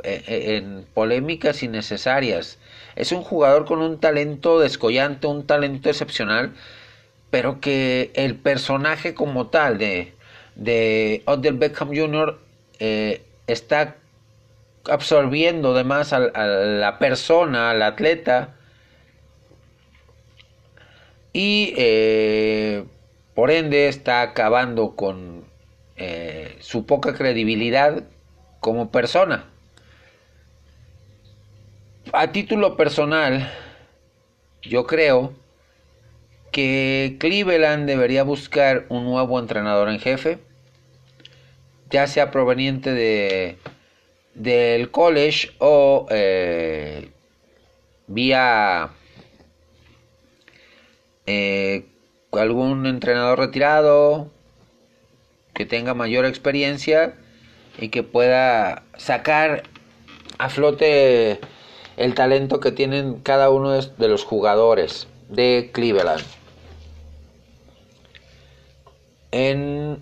eh, 0.04 0.24
eh, 0.28 0.58
en, 0.58 0.86
polémicas 0.94 1.64
innecesarias. 1.64 2.58
Es 2.96 3.12
un 3.12 3.22
jugador 3.22 3.66
con 3.66 3.80
un 3.80 4.00
talento 4.00 4.60
descollante, 4.60 5.28
un 5.28 5.46
talento 5.46 5.90
excepcional, 5.90 6.54
pero 7.36 7.60
que 7.60 8.12
el 8.14 8.38
personaje 8.38 9.14
como 9.14 9.48
tal 9.48 9.78
de, 9.78 10.14
de 10.56 11.22
Odell 11.26 11.58
Beckham 11.58 11.90
Jr. 11.90 12.40
Eh, 12.80 13.26
está 13.46 13.98
absorbiendo 14.90 15.74
además 15.74 16.14
a, 16.14 16.20
a, 16.34 16.48
la 16.48 16.98
persona, 16.98 17.72
al 17.72 17.82
atleta, 17.82 18.56
y 21.34 21.74
por 23.34 23.52
ende, 23.52 23.90
está 23.90 24.22
acabando 24.22 24.96
con 24.96 25.44
eh, 25.98 26.56
su 26.62 26.86
poca 26.86 27.14
credibilidad 27.16 28.06
como 28.62 28.92
persona. 28.92 29.50
A 32.14 32.32
título 32.32 32.78
personal, 32.78 33.52
yo 34.62 34.88
creo 34.88 35.34
que 36.56 37.18
Cleveland 37.20 37.86
debería 37.86 38.24
buscar 38.24 38.86
un 38.88 39.04
nuevo 39.04 39.40
entrenador 39.40 39.90
en 39.90 40.00
jefe, 40.00 40.38
ya 41.90 42.08
sea 42.08 42.32
proveniente 42.32 42.94
de 42.94 43.58
del 44.36 44.90
college 44.90 45.52
o 45.58 46.08
eh, 46.10 47.10
vía 48.08 48.90
eh, 51.26 51.88
algún 52.32 52.86
entrenador 52.86 53.38
retirado 53.38 54.32
que 55.54 55.66
tenga 55.66 55.94
mayor 55.94 56.24
experiencia 56.24 57.16
y 57.78 57.90
que 57.90 58.02
pueda 58.02 58.84
sacar 58.96 59.64
a 60.38 60.48
flote 60.48 61.42
el 61.98 62.14
talento 62.14 62.62
que 62.62 62.72
tienen 62.72 63.16
cada 63.16 63.50
uno 63.50 63.74
de 63.74 64.08
los 64.08 64.24
jugadores 64.24 65.10
de 65.28 65.72
Cleveland. 65.74 66.24
En 69.38 70.00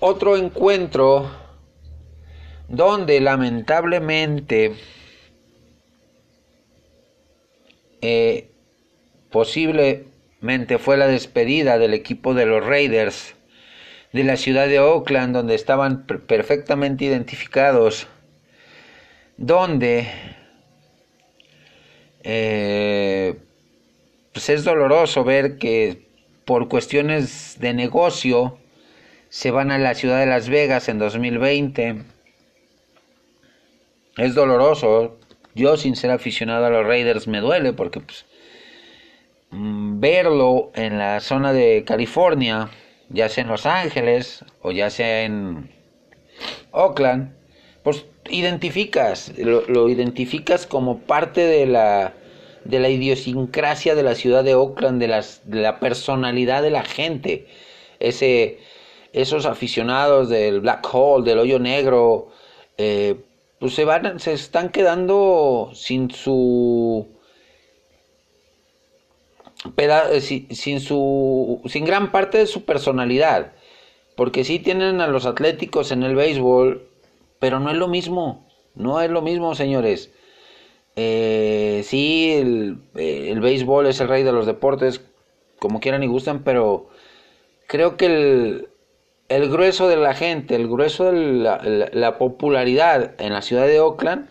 otro 0.00 0.38
encuentro 0.38 1.30
donde 2.68 3.20
lamentablemente 3.20 4.74
eh, 8.00 8.48
Posiblemente 9.30 10.78
fue 10.78 10.96
la 10.96 11.06
despedida 11.06 11.76
del 11.76 11.92
equipo 11.92 12.32
de 12.32 12.46
los 12.46 12.64
Raiders 12.64 13.34
de 14.14 14.24
la 14.24 14.38
ciudad 14.38 14.68
de 14.68 14.80
Oakland, 14.80 15.34
donde 15.34 15.54
estaban 15.54 16.06
perfectamente 16.06 17.04
identificados, 17.04 18.06
donde 19.36 20.08
eh, 22.22 23.36
pues 24.32 24.48
es 24.48 24.64
doloroso 24.64 25.24
ver 25.24 25.58
que 25.58 26.07
por 26.48 26.68
cuestiones 26.68 27.58
de 27.60 27.74
negocio 27.74 28.58
se 29.28 29.52
van 29.52 29.70
a 29.70 29.78
la 29.78 29.94
ciudad 29.94 30.18
de 30.18 30.26
Las 30.26 30.48
Vegas 30.48 30.88
en 30.88 30.98
2020. 30.98 32.02
Es 34.16 34.34
doloroso. 34.34 35.20
Yo 35.54 35.76
sin 35.76 35.94
ser 35.94 36.10
aficionado 36.10 36.66
a 36.66 36.70
los 36.70 36.84
Raiders 36.84 37.28
me 37.28 37.40
duele 37.40 37.72
porque 37.72 38.00
pues, 38.00 38.24
Mm, 39.50 40.00
verlo 40.00 40.70
en 40.74 40.98
la 40.98 41.20
zona 41.20 41.52
de 41.52 41.84
California, 41.86 42.68
ya 43.08 43.28
sea 43.28 43.44
en 43.44 43.48
Los 43.48 43.64
Ángeles 43.64 44.44
o 44.60 44.72
ya 44.72 44.90
sea 44.90 45.22
en 45.22 45.70
Oakland, 46.72 47.32
pues 47.82 48.04
identificas, 48.28 49.32
lo, 49.38 49.88
identificas 49.88 50.66
como 50.66 50.98
parte 50.98 51.40
de 51.46 51.66
la, 51.66 52.12
de 52.68 52.78
la 52.78 52.90
idiosincrasia 52.90 53.94
de 53.94 54.02
la 54.02 54.14
ciudad 54.14 54.44
de 54.44 54.54
Oakland, 54.54 55.00
de, 55.00 55.08
las, 55.08 55.40
de 55.44 55.62
la 55.62 55.80
personalidad 55.80 56.62
de 56.62 56.70
la 56.70 56.84
gente, 56.84 57.48
ese, 57.98 58.58
esos 59.12 59.46
aficionados 59.46 60.28
del 60.28 60.60
Black 60.60 60.86
Hole, 60.92 61.28
del 61.28 61.38
hoyo 61.38 61.58
negro, 61.58 62.28
eh, 62.76 63.16
pues 63.58 63.74
se 63.74 63.84
van, 63.84 64.20
se 64.20 64.34
están 64.34 64.68
quedando 64.68 65.70
sin 65.72 66.10
su 66.10 67.08
eh, 69.76 70.20
sin, 70.20 70.80
su, 70.80 71.60
sin 71.66 71.84
gran 71.86 72.12
parte 72.12 72.38
de 72.38 72.46
su 72.46 72.64
personalidad. 72.64 73.52
Porque 74.14 74.44
sí 74.44 74.58
tienen 74.58 75.00
a 75.00 75.06
los 75.06 75.24
atléticos 75.26 75.90
en 75.90 76.02
el 76.02 76.14
béisbol, 76.14 76.86
pero 77.38 77.60
no 77.60 77.70
es 77.70 77.76
lo 77.76 77.88
mismo. 77.88 78.46
No 78.74 79.00
es 79.00 79.10
lo 79.10 79.22
mismo, 79.22 79.54
señores. 79.54 80.12
Eh, 81.00 81.82
sí, 81.84 82.32
el, 82.32 82.80
eh, 82.96 83.28
el, 83.30 83.38
béisbol 83.38 83.86
es 83.86 84.00
el 84.00 84.08
rey 84.08 84.24
de 84.24 84.32
los 84.32 84.46
deportes, 84.46 85.00
como 85.60 85.78
quieran 85.78 86.02
y 86.02 86.08
gustan, 86.08 86.42
pero 86.42 86.88
creo 87.68 87.96
que 87.96 88.06
el, 88.06 88.68
el 89.28 89.48
grueso 89.48 89.86
de 89.86 89.96
la 89.96 90.14
gente, 90.14 90.56
el 90.56 90.66
grueso 90.66 91.12
de 91.12 91.90
la 91.92 92.18
popularidad 92.18 93.14
en 93.20 93.32
la 93.32 93.42
ciudad 93.42 93.68
de 93.68 93.78
Oakland 93.78 94.28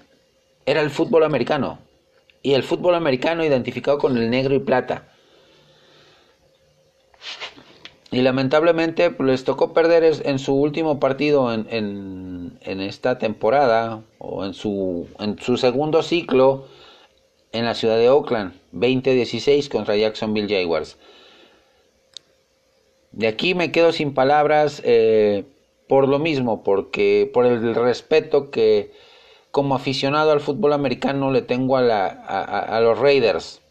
era 0.66 0.82
el 0.82 0.90
fútbol 0.90 1.24
americano. 1.24 1.80
Y 2.44 2.54
el 2.54 2.64
fútbol 2.64 2.96
americano 2.96 3.46
identificado 3.46 3.98
con 3.98 4.18
el 4.18 4.30
negro 4.30 4.54
y 4.54 4.60
plata. 4.60 5.08
Y 8.18 8.24
lamentablemente 8.24 9.12
pues, 9.12 9.30
les 9.30 9.44
tocó 9.44 9.74
perder 9.74 10.04
en 10.24 10.40
su 10.40 10.56
último 10.56 11.00
partido 11.00 11.54
en, 11.54 12.58
en, 12.62 12.82
esta 12.82 13.20
temporada 13.20 14.02
o 14.18 14.44
en 14.44 14.56
su, 14.56 15.08
segundo 15.58 16.02
ciclo 16.02 16.66
en 17.52 17.66
la 17.66 17.76
ciudad 17.76 17.96
de 17.96 18.10
Oakland, 18.10 18.54
20-16 18.74 19.70
contra 19.70 19.96
Jacksonville 19.96 20.50
Jaguars. 20.50 20.98
De 23.12 23.28
aquí 23.28 23.54
me 23.54 23.72
quedo 23.72 23.92
sin 23.92 24.16
palabras 24.16 24.82
eh, 24.84 25.44
por 25.88 26.08
lo 26.08 26.18
mismo, 26.18 26.64
porque 26.64 27.30
por 27.32 27.46
el 27.46 27.76
respeto 27.76 28.50
que 28.50 28.94
como 29.52 29.76
aficionado 29.76 30.32
al 30.32 30.40
fútbol 30.40 30.74
americano 30.74 31.30
le 31.30 31.44
tengo 31.44 31.78
a, 31.78 31.84
la, 31.84 32.08
a 32.08 32.82
los 32.82 32.98
Raiders 32.98 33.62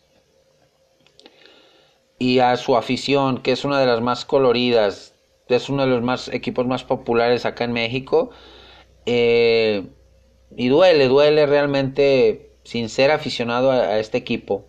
y 2.18 2.38
a 2.38 2.56
su 2.56 2.76
afición, 2.76 3.38
que 3.38 3.52
es 3.52 3.64
una 3.64 3.80
de 3.80 3.86
las 3.86 4.00
más 4.00 4.24
coloridas 4.24 5.16
es 5.54 5.68
uno 5.68 5.84
de 5.84 5.88
los 5.90 6.02
más 6.02 6.28
equipos 6.28 6.66
más 6.66 6.84
populares 6.84 7.46
acá 7.46 7.64
en 7.64 7.72
México. 7.72 8.30
Eh, 9.06 9.86
y 10.56 10.68
duele, 10.68 11.06
duele 11.08 11.46
realmente, 11.46 12.50
sin 12.64 12.88
ser 12.88 13.10
aficionado 13.10 13.70
a, 13.70 13.98
este 13.98 14.18
equipo, 14.18 14.64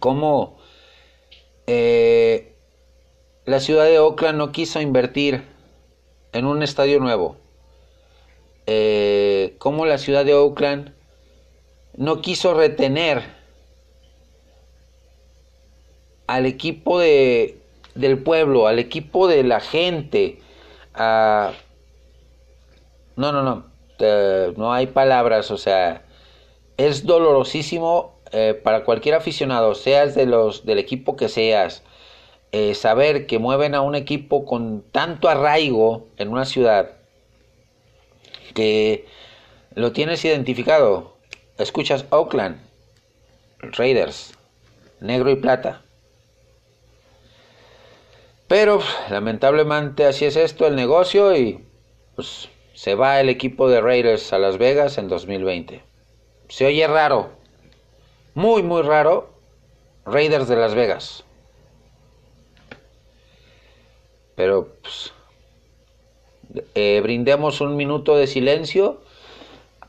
cómo 0.00 0.58
eh, 1.66 2.54
la 3.44 3.60
ciudad 3.60 3.84
de 3.84 3.98
Oakland 3.98 4.38
no 4.38 4.52
quiso 4.52 4.80
invertir 4.80 5.44
en 6.32 6.46
un 6.46 6.62
estadio 6.62 6.98
nuevo. 6.98 7.36
Eh, 8.66 9.54
cómo 9.58 9.86
la 9.86 9.98
ciudad 9.98 10.24
de 10.24 10.34
Oakland 10.34 10.94
no 11.96 12.20
quiso 12.20 12.54
retener 12.54 13.39
al 16.30 16.46
equipo 16.46 17.00
de, 17.00 17.58
del 17.96 18.18
pueblo, 18.22 18.68
al 18.68 18.78
equipo 18.78 19.26
de 19.26 19.42
la 19.42 19.58
gente. 19.58 20.38
no, 20.96 21.52
no, 23.16 23.42
no, 23.42 23.64
no 24.56 24.72
hay 24.72 24.86
palabras, 24.86 25.50
o 25.50 25.58
sea, 25.58 26.04
es 26.76 27.04
dolorosísimo 27.04 28.14
eh, 28.30 28.54
para 28.54 28.84
cualquier 28.84 29.16
aficionado, 29.16 29.74
seas 29.74 30.14
de 30.14 30.26
los 30.26 30.64
del 30.64 30.78
equipo 30.78 31.16
que 31.16 31.28
seas, 31.28 31.82
eh, 32.52 32.76
saber 32.76 33.26
que 33.26 33.40
mueven 33.40 33.74
a 33.74 33.80
un 33.80 33.96
equipo 33.96 34.44
con 34.46 34.84
tanto 34.92 35.28
arraigo 35.28 36.06
en 36.16 36.28
una 36.28 36.44
ciudad 36.44 36.92
que 38.54 39.04
lo 39.74 39.90
tienes 39.90 40.24
identificado. 40.24 41.16
Escuchas 41.58 42.04
Oakland, 42.10 42.60
Raiders, 43.58 44.34
negro 45.00 45.30
y 45.30 45.36
plata. 45.36 45.82
Pero 48.50 48.80
lamentablemente 49.08 50.06
así 50.06 50.24
es 50.24 50.34
esto 50.34 50.66
el 50.66 50.74
negocio 50.74 51.36
y 51.36 51.64
pues 52.16 52.48
se 52.74 52.96
va 52.96 53.20
el 53.20 53.28
equipo 53.28 53.68
de 53.68 53.80
Raiders 53.80 54.32
a 54.32 54.40
Las 54.40 54.58
Vegas 54.58 54.98
en 54.98 55.06
2020. 55.06 55.84
Se 56.48 56.66
oye 56.66 56.84
raro, 56.88 57.30
muy 58.34 58.64
muy 58.64 58.82
raro, 58.82 59.30
Raiders 60.04 60.48
de 60.48 60.56
Las 60.56 60.74
Vegas. 60.74 61.22
Pero 64.34 64.74
pues, 64.82 65.12
eh, 66.74 66.98
brindemos 67.04 67.60
un 67.60 67.76
minuto 67.76 68.16
de 68.16 68.26
silencio 68.26 69.00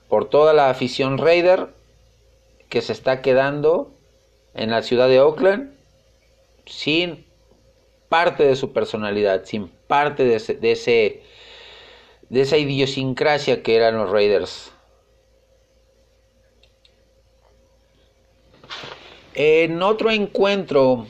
por 0.08 0.30
toda 0.30 0.54
la 0.54 0.70
afición 0.70 1.18
Raider 1.18 1.70
que 2.70 2.84
se 2.84 2.94
está 2.94 3.24
quedando 3.24 3.92
en 4.54 4.70
la 4.70 4.84
ciudad 4.84 5.08
de 5.08 5.20
Oakland 5.20 5.74
sin 6.68 7.31
parte 8.12 8.44
de 8.44 8.58
su 8.58 8.74
personalidad, 8.74 9.46
sin 9.46 9.70
parte 9.88 10.26
de, 10.26 10.36
ese, 10.36 10.56
de, 10.56 12.42
esa 12.42 12.58
idiosincrasia 12.58 13.64
que 13.64 13.78
eran 13.78 13.96
los 13.96 14.10
Raiders. 14.10 14.74
En 19.34 19.82
otro 19.82 20.12
encuentro 20.12 21.08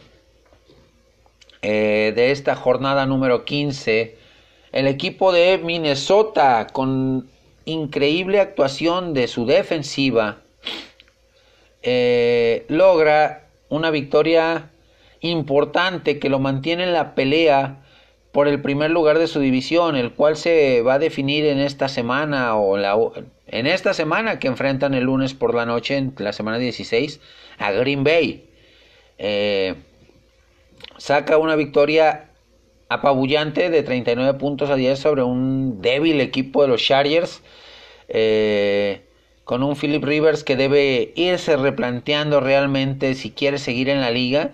eh, 1.64 2.14
de 2.16 2.30
esta 2.30 2.56
jornada 2.56 3.08
número 3.08 3.46
15, 3.46 4.16
el 4.72 4.86
equipo 4.86 5.32
de 5.32 5.58
Minnesota 5.58 6.68
con 6.72 7.28
increíble 7.66 8.40
actuación 8.40 9.16
de 9.16 9.28
su 9.28 9.48
defensiva 9.48 10.44
eh, 11.82 12.64
logra 12.68 13.48
una 13.70 13.90
victoria 13.90 14.70
importante 15.22 16.20
que 16.20 16.30
lo 16.30 16.40
mantiene 16.40 16.84
en 16.84 16.94
la 16.94 17.16
pelea 17.16 17.78
por 18.32 18.48
el 18.48 18.62
primer 18.62 18.92
lugar 18.92 19.20
de 19.20 19.28
su 19.28 19.40
división, 19.40 19.96
el 19.96 20.14
cual 20.14 20.38
se 20.38 20.82
va 20.82 20.96
a 20.96 21.00
definir 21.00 21.46
en 21.46 21.60
esta 21.60 21.90
semana 21.90 22.56
o 22.56 22.78
en 23.48 23.68
esta 23.68 23.94
semana 23.94 24.40
que 24.40 24.48
enfrentan 24.48 24.94
el 24.94 25.04
lunes 25.04 25.34
por 25.34 25.54
la 25.54 25.66
noche, 25.66 25.98
en 25.98 26.14
la 26.18 26.34
semana 26.34 26.58
16, 26.58 27.20
a 27.58 27.72
Green 27.72 28.04
Bay. 28.04 28.50
Eh, 29.18 29.76
saca 30.98 31.38
una 31.38 31.56
victoria 31.56 32.30
apabullante 32.88 33.70
de 33.70 33.84
39 33.84 34.40
puntos 34.40 34.70
a 34.70 34.76
10 34.76 34.98
sobre 34.98 35.24
un 35.24 35.82
débil 35.82 36.22
equipo 36.22 36.62
de 36.62 36.68
los 36.70 36.82
Chargers. 36.82 37.42
Eh, 38.08 39.02
con 39.44 39.64
un 39.64 39.76
Philip 39.76 40.04
Rivers 40.04 40.44
que 40.44 40.56
debe 40.56 41.12
irse 41.16 41.58
replanteando 41.58 42.40
realmente 42.40 43.16
si 43.16 43.32
quiere 43.32 43.58
seguir 43.58 43.90
en 43.90 44.00
la 44.00 44.10
liga 44.12 44.52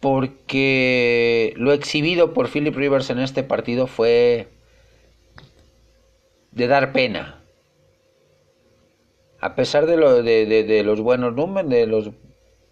porque 0.00 1.54
lo 1.56 1.72
exhibido 1.72 2.34
por 2.34 2.48
Philip 2.48 2.76
Rivers 2.76 3.10
en 3.10 3.18
este 3.18 3.42
partido 3.42 3.86
fue 3.86 4.48
de 6.52 6.66
dar 6.66 6.92
pena. 6.92 7.42
A 9.40 9.54
pesar 9.54 9.86
de, 9.86 9.96
lo, 9.96 10.22
de, 10.22 10.82
los 10.84 11.00
buenos 11.00 11.34
números, 11.34 11.70
de 11.70 11.86
los 11.86 12.10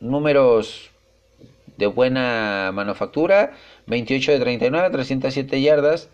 números 0.01 0.91
de 1.77 1.87
buena 1.87 2.71
manufactura, 2.73 3.53
28 3.87 4.33
de 4.33 4.41
39, 4.41 4.91
307 4.91 5.61
yardas, 5.61 6.09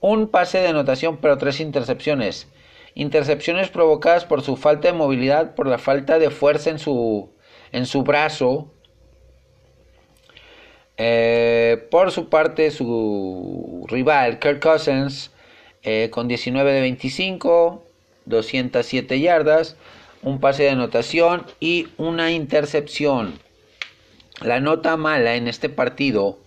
un 0.00 0.28
pase 0.28 0.58
de 0.58 0.68
anotación 0.68 1.18
pero 1.18 1.36
tres 1.36 1.60
intercepciones. 1.60 2.48
Intercepciones 2.94 3.68
provocadas 3.68 4.24
por 4.24 4.42
su 4.42 4.56
falta 4.56 4.88
de 4.88 4.94
movilidad, 4.94 5.54
por 5.54 5.66
la 5.66 5.78
falta 5.78 6.18
de 6.18 6.30
fuerza 6.30 6.70
en 6.70 6.78
su, 6.78 7.30
en 7.72 7.86
su 7.86 8.02
brazo, 8.02 8.72
eh, 11.02 11.88
por 11.90 12.10
su 12.10 12.28
parte, 12.28 12.70
su 12.70 13.86
rival 13.88 14.38
Kirk 14.38 14.60
Cousins, 14.60 15.30
eh, 15.82 16.10
con 16.10 16.28
19 16.28 16.70
de 16.74 16.82
25, 16.82 17.82
207 18.26 19.18
yardas, 19.18 19.76
un 20.20 20.40
pase 20.40 20.64
de 20.64 20.68
anotación 20.68 21.46
y 21.58 21.88
una 21.96 22.32
intercepción. 22.32 23.32
La 24.42 24.60
nota 24.60 24.98
mala 24.98 25.36
en 25.36 25.48
este 25.48 25.70
partido 25.70 26.38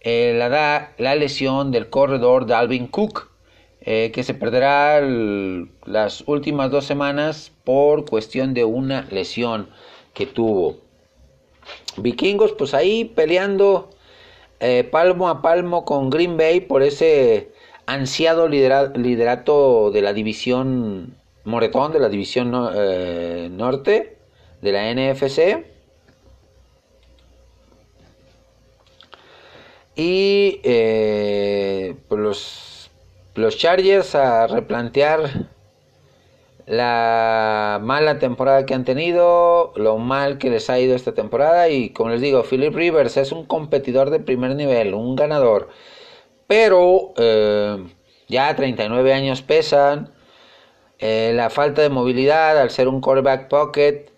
eh, 0.00 0.34
la 0.36 0.48
da 0.48 0.92
la 0.98 1.14
lesión 1.14 1.70
del 1.70 1.88
corredor 1.88 2.46
Dalvin 2.46 2.88
Cook, 2.88 3.30
que 3.84 4.22
se 4.24 4.34
perderá 4.34 5.00
las 5.84 6.24
últimas 6.26 6.70
dos 6.70 6.84
semanas 6.84 7.52
por 7.62 8.06
cuestión 8.06 8.54
de 8.54 8.64
una 8.64 9.02
lesión 9.10 9.68
que 10.14 10.26
tuvo. 10.26 10.78
Vikingos 11.96 12.52
pues 12.52 12.74
ahí 12.74 13.04
peleando 13.04 13.90
eh, 14.60 14.84
palmo 14.84 15.28
a 15.28 15.42
palmo 15.42 15.84
con 15.84 16.10
Green 16.10 16.36
Bay 16.36 16.60
por 16.60 16.82
ese 16.82 17.52
ansiado 17.86 18.48
liderato 18.48 19.90
de 19.90 20.02
la 20.02 20.12
división 20.12 21.16
Moretón, 21.44 21.92
de 21.92 22.00
la 22.00 22.08
división 22.08 22.52
eh, 22.74 23.48
norte 23.50 24.16
de 24.62 24.72
la 24.72 24.92
NFC. 24.92 25.66
Y 29.96 30.60
eh, 30.64 31.94
pues 32.08 32.20
los, 32.20 32.90
los 33.34 33.58
Chargers 33.58 34.14
a 34.14 34.46
replantear 34.46 35.50
la 36.66 37.78
mala 37.82 38.18
temporada 38.18 38.64
que 38.64 38.74
han 38.74 38.84
tenido, 38.84 39.72
lo 39.76 39.98
mal 39.98 40.38
que 40.38 40.50
les 40.50 40.70
ha 40.70 40.78
ido 40.78 40.96
esta 40.96 41.12
temporada 41.12 41.68
y 41.68 41.90
como 41.90 42.10
les 42.10 42.20
digo, 42.20 42.42
Philip 42.42 42.74
Rivers 42.74 43.16
es 43.16 43.32
un 43.32 43.44
competidor 43.44 44.10
de 44.10 44.20
primer 44.20 44.54
nivel, 44.54 44.94
un 44.94 45.14
ganador, 45.14 45.68
pero 46.46 47.12
eh, 47.16 47.84
ya 48.28 48.54
39 48.56 49.12
años 49.12 49.42
pesan, 49.42 50.10
eh, 50.98 51.32
la 51.34 51.50
falta 51.50 51.82
de 51.82 51.90
movilidad 51.90 52.58
al 52.58 52.70
ser 52.70 52.88
un 52.88 53.00
quarterback 53.00 53.48
pocket 53.48 54.10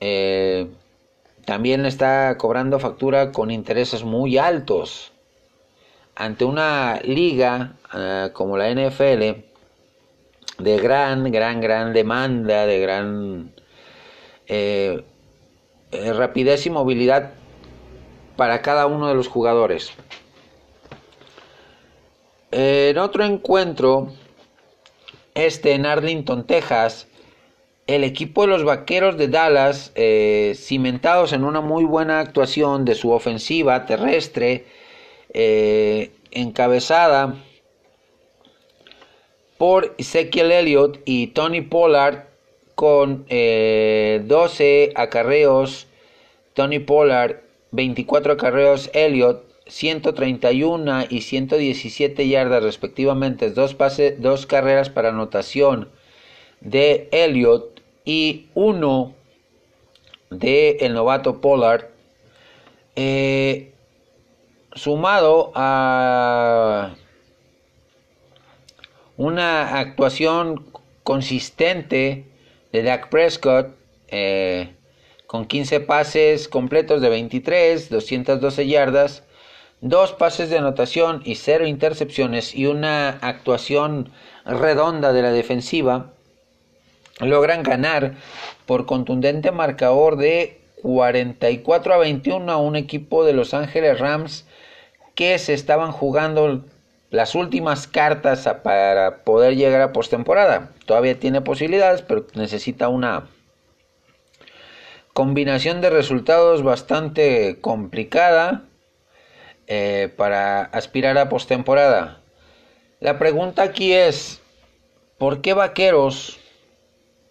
eh, 0.00 0.66
también 1.44 1.86
está 1.86 2.36
cobrando 2.38 2.80
factura 2.80 3.30
con 3.30 3.50
intereses 3.52 4.02
muy 4.02 4.38
altos. 4.38 5.12
Ante 6.16 6.44
una 6.44 6.98
liga 7.04 7.76
como 8.32 8.56
la 8.56 8.70
NFL 8.70 9.44
de 10.58 10.78
gran, 10.78 11.30
gran, 11.30 11.60
gran 11.60 11.92
demanda, 11.92 12.66
de 12.66 12.80
gran 12.80 13.52
eh, 14.46 15.02
eh, 15.92 16.12
rapidez 16.12 16.66
y 16.66 16.70
movilidad 16.70 17.32
para 18.36 18.62
cada 18.62 18.86
uno 18.86 19.08
de 19.08 19.14
los 19.14 19.28
jugadores. 19.28 19.92
En 22.52 22.96
otro 22.98 23.24
encuentro, 23.24 24.12
este 25.34 25.72
en 25.72 25.84
Arlington, 25.84 26.46
Texas, 26.46 27.06
el 27.86 28.02
equipo 28.02 28.42
de 28.42 28.48
los 28.48 28.64
Vaqueros 28.64 29.16
de 29.16 29.28
Dallas, 29.28 29.92
eh, 29.94 30.54
cimentados 30.56 31.32
en 31.32 31.44
una 31.44 31.60
muy 31.60 31.84
buena 31.84 32.20
actuación 32.20 32.84
de 32.84 32.94
su 32.94 33.10
ofensiva 33.10 33.84
terrestre, 33.84 34.64
encabezada 36.30 37.34
por 39.58 39.94
Ezekiel 39.98 40.52
Elliott 40.52 41.00
y 41.04 41.28
Tony 41.28 41.60
Pollard 41.62 42.24
con 42.74 43.24
12 43.24 43.28
eh, 43.30 44.92
acarreos. 44.94 45.86
Tony 46.54 46.78
Pollard 46.78 47.40
24 47.72 48.34
acarreos, 48.34 48.90
Elliott 48.94 49.44
131 49.66 51.06
y 51.10 51.20
117 51.22 52.28
yardas 52.28 52.62
respectivamente, 52.62 53.50
dos, 53.50 53.76
dos 54.18 54.46
carreras 54.46 54.90
para 54.90 55.08
anotación 55.08 55.88
de 56.60 57.08
Elliott 57.12 57.82
y 58.04 58.46
uno 58.54 59.14
de 60.30 60.78
el 60.80 60.94
novato 60.94 61.40
Pollard, 61.40 61.86
eh, 62.94 63.72
sumado 64.74 65.52
a 65.54 66.94
una 69.16 69.78
actuación 69.78 70.66
consistente 71.02 72.26
de 72.72 72.82
Dak 72.82 73.08
Prescott, 73.08 73.68
eh, 74.08 74.74
con 75.26 75.46
15 75.46 75.80
pases 75.80 76.48
completos 76.48 77.00
de 77.00 77.08
23, 77.08 77.88
212 77.88 78.66
yardas, 78.66 79.24
dos 79.80 80.12
pases 80.12 80.50
de 80.50 80.58
anotación 80.58 81.22
y 81.24 81.36
cero 81.36 81.66
intercepciones 81.66 82.54
y 82.54 82.66
una 82.66 83.10
actuación 83.20 84.10
redonda 84.44 85.12
de 85.12 85.22
la 85.22 85.32
defensiva, 85.32 86.12
logran 87.20 87.62
ganar 87.62 88.14
por 88.66 88.86
contundente 88.86 89.50
marcador 89.50 90.16
de 90.16 90.60
44 90.82 91.94
a 91.94 91.98
21 91.98 92.52
a 92.52 92.56
un 92.58 92.76
equipo 92.76 93.24
de 93.24 93.32
Los 93.32 93.54
Ángeles 93.54 93.98
Rams 93.98 94.46
que 95.14 95.38
se 95.38 95.54
estaban 95.54 95.92
jugando 95.92 96.64
las 97.16 97.34
últimas 97.34 97.88
cartas 97.88 98.48
para 98.62 99.24
poder 99.24 99.56
llegar 99.56 99.80
a 99.80 99.92
postemporada. 99.92 100.70
Todavía 100.84 101.18
tiene 101.18 101.40
posibilidades, 101.40 102.02
pero 102.02 102.26
necesita 102.34 102.88
una 102.88 103.28
combinación 105.14 105.80
de 105.80 105.88
resultados 105.88 106.62
bastante 106.62 107.58
complicada 107.62 108.64
eh, 109.66 110.12
para 110.16 110.60
aspirar 110.64 111.16
a 111.16 111.30
postemporada. 111.30 112.20
La 113.00 113.18
pregunta 113.18 113.62
aquí 113.62 113.94
es, 113.94 114.42
¿por 115.16 115.40
qué 115.40 115.54
Vaqueros 115.54 116.38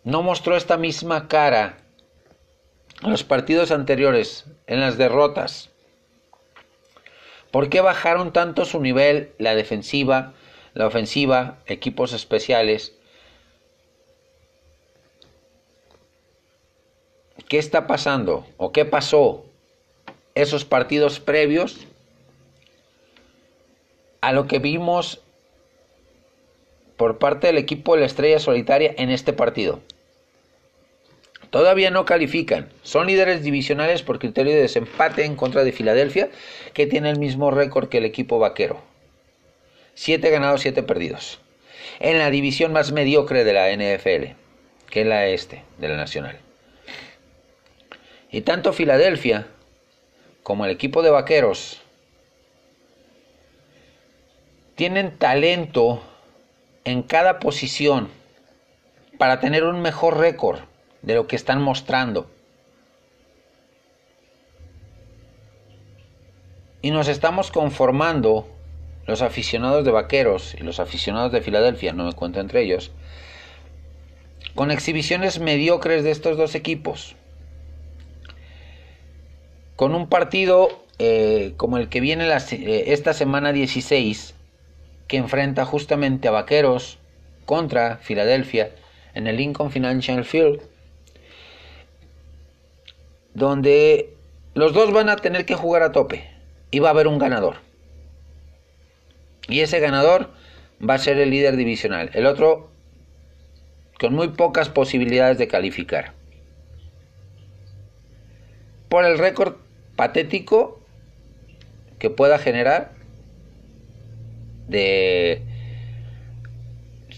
no 0.04 0.24
mostró 0.24 0.58
esta 0.58 0.78
misma 0.78 1.28
cara 1.28 1.78
en 3.04 3.12
los 3.12 3.24
partidos 3.24 3.72
anteriores, 3.72 4.46
en 4.66 4.82
las 4.82 4.98
derrotas? 4.98 5.75
¿Por 7.56 7.70
qué 7.70 7.80
bajaron 7.80 8.34
tanto 8.34 8.66
su 8.66 8.82
nivel 8.82 9.32
la 9.38 9.56
defensiva, 9.56 10.34
la 10.74 10.88
ofensiva, 10.88 11.60
equipos 11.68 12.12
especiales? 12.12 12.98
¿Qué 17.48 17.58
está 17.58 17.88
pasando 17.88 18.46
o 18.58 18.74
qué 18.74 18.84
pasó 18.84 19.46
esos 20.34 20.66
partidos 20.66 21.22
previos 21.22 21.88
a 24.20 24.34
lo 24.34 24.48
que 24.48 24.60
vimos 24.60 25.22
por 26.98 27.20
parte 27.20 27.48
del 27.48 27.58
equipo 27.58 27.94
de 27.94 28.02
la 28.02 28.08
Estrella 28.08 28.40
Solitaria 28.40 28.94
en 28.98 29.12
este 29.12 29.32
partido? 29.32 29.80
Todavía 31.56 31.90
no 31.90 32.04
califican. 32.04 32.68
Son 32.84 33.08
líderes 33.08 33.42
divisionales 33.42 34.04
por 34.04 34.20
criterio 34.20 34.52
de 34.52 34.64
desempate 34.64 35.24
en 35.24 35.38
contra 35.38 35.64
de 35.64 35.72
Filadelfia, 35.72 36.28
que 36.74 36.86
tiene 36.86 37.10
el 37.10 37.18
mismo 37.18 37.50
récord 37.50 37.88
que 37.88 38.00
el 38.00 38.04
equipo 38.04 38.40
vaquero. 38.40 38.84
Siete 39.94 40.32
ganados, 40.32 40.60
siete 40.60 40.84
perdidos. 40.84 41.40
En 42.02 42.20
la 42.20 42.30
división 42.30 42.74
más 42.74 42.92
mediocre 42.92 43.46
de 43.46 43.54
la 43.54 43.72
NFL, 43.72 44.36
que 44.90 45.02
es 45.04 45.08
la 45.08 45.28
este, 45.28 45.64
de 45.78 45.88
la 45.88 45.96
Nacional. 45.96 46.38
Y 48.30 48.42
tanto 48.42 48.74
Filadelfia 48.74 49.48
como 50.44 50.66
el 50.66 50.72
equipo 50.72 51.04
de 51.04 51.12
vaqueros 51.12 51.82
tienen 54.76 55.18
talento 55.18 56.04
en 56.84 57.02
cada 57.02 57.40
posición 57.40 58.10
para 59.18 59.40
tener 59.40 59.64
un 59.64 59.82
mejor 59.82 60.18
récord 60.18 60.60
de 61.06 61.16
lo 61.16 61.28
que 61.28 61.36
están 61.36 61.62
mostrando. 61.62 62.30
Y 66.82 66.92
nos 66.92 67.08
estamos 67.08 67.52
conformando 67.52 68.48
los 69.08 69.22
aficionados 69.22 69.86
de 69.86 69.92
Vaqueros 69.92 70.56
y 70.56 70.64
los 70.64 70.80
aficionados 70.80 71.32
de 71.32 71.42
Filadelfia, 71.42 71.94
no 71.94 72.06
me 72.06 72.14
cuento 72.14 72.40
entre 72.40 72.62
ellos, 72.64 72.92
con 74.54 74.72
exhibiciones 74.72 75.40
mediocres 75.40 76.04
de 76.04 76.12
estos 76.12 76.38
dos 76.38 76.56
equipos 76.56 77.16
con 79.76 79.94
un 79.94 80.08
partido 80.08 80.84
eh, 81.00 81.54
como 81.58 81.78
el 81.78 81.90
que 81.90 82.00
viene 82.00 82.28
eh, 82.28 82.84
esta 82.88 83.14
semana 83.14 83.52
16, 83.52 84.34
que 85.08 85.18
enfrenta 85.18 85.66
justamente 85.66 86.28
a 86.28 86.32
Vaqueros 86.32 86.98
contra 87.46 87.98
Filadelfia 87.98 88.72
en 89.14 89.28
el 89.28 89.38
Lincoln 89.38 89.72
Financial 89.72 90.24
Field, 90.24 90.62
donde 93.36 94.16
los 94.56 94.74
dos 94.74 94.92
van 94.92 95.10
a 95.10 95.18
tener 95.18 95.46
que 95.46 95.54
jugar 95.54 95.84
a 95.84 95.92
tope 95.92 96.28
y 96.72 96.80
va 96.80 96.88
a 96.88 96.92
haber 96.92 97.08
un 97.08 97.20
ganador. 97.20 97.58
Y 99.48 99.60
ese 99.60 99.80
ganador 99.80 100.32
va 100.82 100.96
a 100.96 100.98
ser 100.98 101.20
el 101.20 101.30
líder 101.30 101.56
divisional. 101.56 102.10
El 102.14 102.26
otro 102.26 102.72
con 104.00 104.14
muy 104.14 104.30
pocas 104.30 104.70
posibilidades 104.70 105.38
de 105.38 105.48
calificar. 105.48 106.14
Por 108.90 109.06
el 109.06 109.18
récord 109.18 109.56
patético 109.96 110.80
que 112.00 112.10
pueda 112.10 112.40
generar 112.40 112.92
de, 114.68 115.42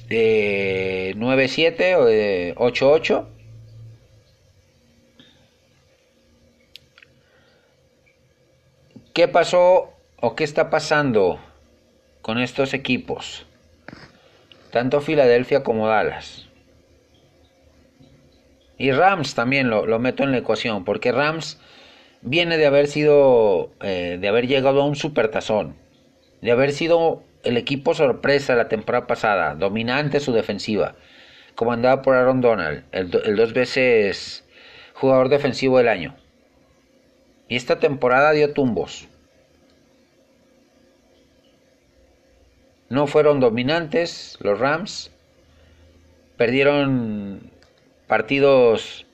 de 0.09 1.13
9-7 1.17 1.95
o 1.97 2.05
de 2.05 2.55
8-8. 2.57 3.25
¿Qué 9.17 9.27
pasó 9.27 9.95
o 10.21 10.35
qué 10.35 10.43
está 10.43 10.69
pasando 10.69 11.39
con 12.21 12.37
estos 12.37 12.75
equipos? 12.75 13.47
Tanto 14.69 15.01
Filadelfia 15.01 15.63
como 15.63 15.87
Dallas. 15.87 16.47
Y 18.77 18.91
Rams 18.91 19.33
también 19.33 19.71
lo, 19.71 19.97
meto 19.97 20.21
en 20.21 20.33
la 20.33 20.37
ecuación, 20.37 20.85
porque 20.85 21.11
Rams 21.11 21.59
viene 22.21 22.59
de 22.59 22.67
haber 22.67 22.85
sido, 22.85 23.71
eh, 23.81 24.19
de 24.21 24.27
haber 24.27 24.45
llegado 24.45 24.83
a 24.83 24.85
un 24.85 24.95
supertazón, 24.95 25.75
de 26.43 26.51
haber 26.51 26.71
sido 26.71 27.23
el 27.41 27.57
equipo 27.57 27.95
sorpresa 27.95 28.53
la 28.53 28.69
temporada 28.69 29.07
pasada, 29.07 29.55
dominante 29.55 30.19
su 30.19 30.31
defensiva, 30.31 30.93
comandada 31.55 32.03
por 32.03 32.13
Aaron 32.13 32.39
Donald, 32.39 32.83
el 32.91 33.09
dos 33.09 33.53
veces 33.53 34.45
jugador 34.93 35.29
defensivo 35.29 35.79
del 35.79 35.87
año. 35.87 36.15
Y 37.49 37.55
esta 37.55 37.79
temporada 37.79 38.31
dio 38.31 38.53
tumbos. 38.53 39.07
No 42.89 43.07
fueron 43.07 43.39
dominantes 43.39 44.37
los 44.41 44.59
Rams. 44.59 45.11
Perdieron 46.37 47.51
partidos 48.07 49.05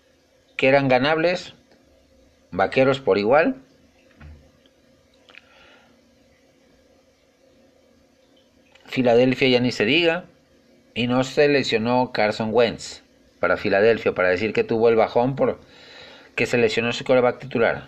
que 0.57 0.67
eran 0.67 0.87
ganables 0.87 1.53
Vaqueros 2.53 2.99
por 2.99 3.17
igual. 3.17 3.55
Filadelfia 8.85 9.47
ya 9.47 9.59
ni 9.59 9.71
se 9.71 9.85
diga. 9.85 10.25
Y 10.93 11.07
no 11.07 11.23
se 11.23 11.47
lesionó 11.47 12.11
Carson 12.11 12.49
Wentz 12.53 13.01
para 13.39 13.57
Filadelfia 13.57 14.13
para 14.13 14.29
decir 14.29 14.53
que 14.53 14.63
tuvo 14.63 14.89
el 14.89 14.95
bajón 14.95 15.35
por 15.35 15.59
que 16.35 16.45
se 16.45 16.59
lesionó 16.59 16.93
su 16.93 17.03
coreback 17.03 17.39
titular. 17.39 17.87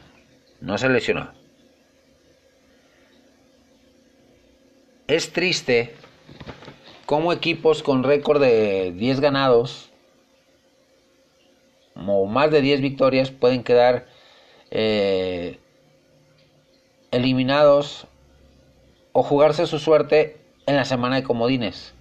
No 0.61 0.77
se 0.77 0.89
lesionó. 0.89 1.31
Es 5.07 5.31
triste 5.31 5.93
como 7.05 7.31
equipos 7.31 7.83
con 7.83 8.03
récord 8.03 8.41
de 8.41 8.91
10 8.95 9.19
ganados 9.19 9.91
o 11.95 12.25
más 12.25 12.51
de 12.51 12.61
10 12.61 12.81
victorias 12.81 13.31
pueden 13.31 13.63
quedar 13.63 14.07
eh, 14.71 15.59
eliminados 17.11 18.07
o 19.11 19.23
jugarse 19.23 19.67
su 19.67 19.79
suerte 19.79 20.37
en 20.65 20.75
la 20.75 20.85
semana 20.85 21.15
de 21.17 21.23
comodines 21.23 21.93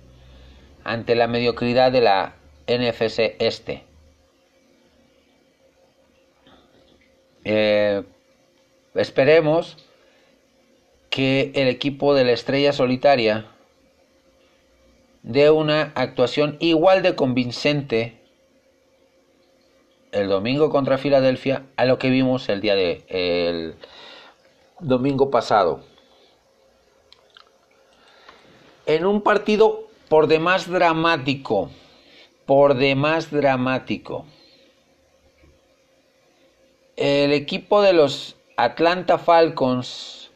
ante 0.82 1.14
la 1.14 1.26
mediocridad 1.26 1.92
de 1.92 2.00
la 2.00 2.34
NFC 2.66 3.36
este. 3.38 3.84
Eh, 7.44 8.02
esperemos 8.94 9.76
que 11.10 11.52
el 11.54 11.68
equipo 11.68 12.14
de 12.14 12.24
la 12.24 12.32
estrella 12.32 12.72
solitaria 12.72 13.46
dé 15.22 15.50
una 15.50 15.92
actuación 15.94 16.56
igual 16.60 17.02
de 17.02 17.14
convincente 17.14 18.20
el 20.12 20.28
domingo 20.28 20.70
contra 20.70 20.98
Filadelfia 20.98 21.66
a 21.76 21.84
lo 21.84 21.98
que 21.98 22.10
vimos 22.10 22.48
el 22.48 22.60
día 22.60 22.74
de 22.74 23.04
el 23.08 23.74
domingo 24.80 25.30
pasado 25.30 25.82
en 28.86 29.06
un 29.06 29.22
partido 29.22 29.88
por 30.08 30.26
demás 30.26 30.70
dramático, 30.70 31.70
por 32.46 32.74
demás 32.74 33.30
dramático. 33.30 34.26
El 36.96 37.32
equipo 37.32 37.82
de 37.82 37.92
los 37.92 38.36
Atlanta 38.56 39.18
Falcons 39.18 40.30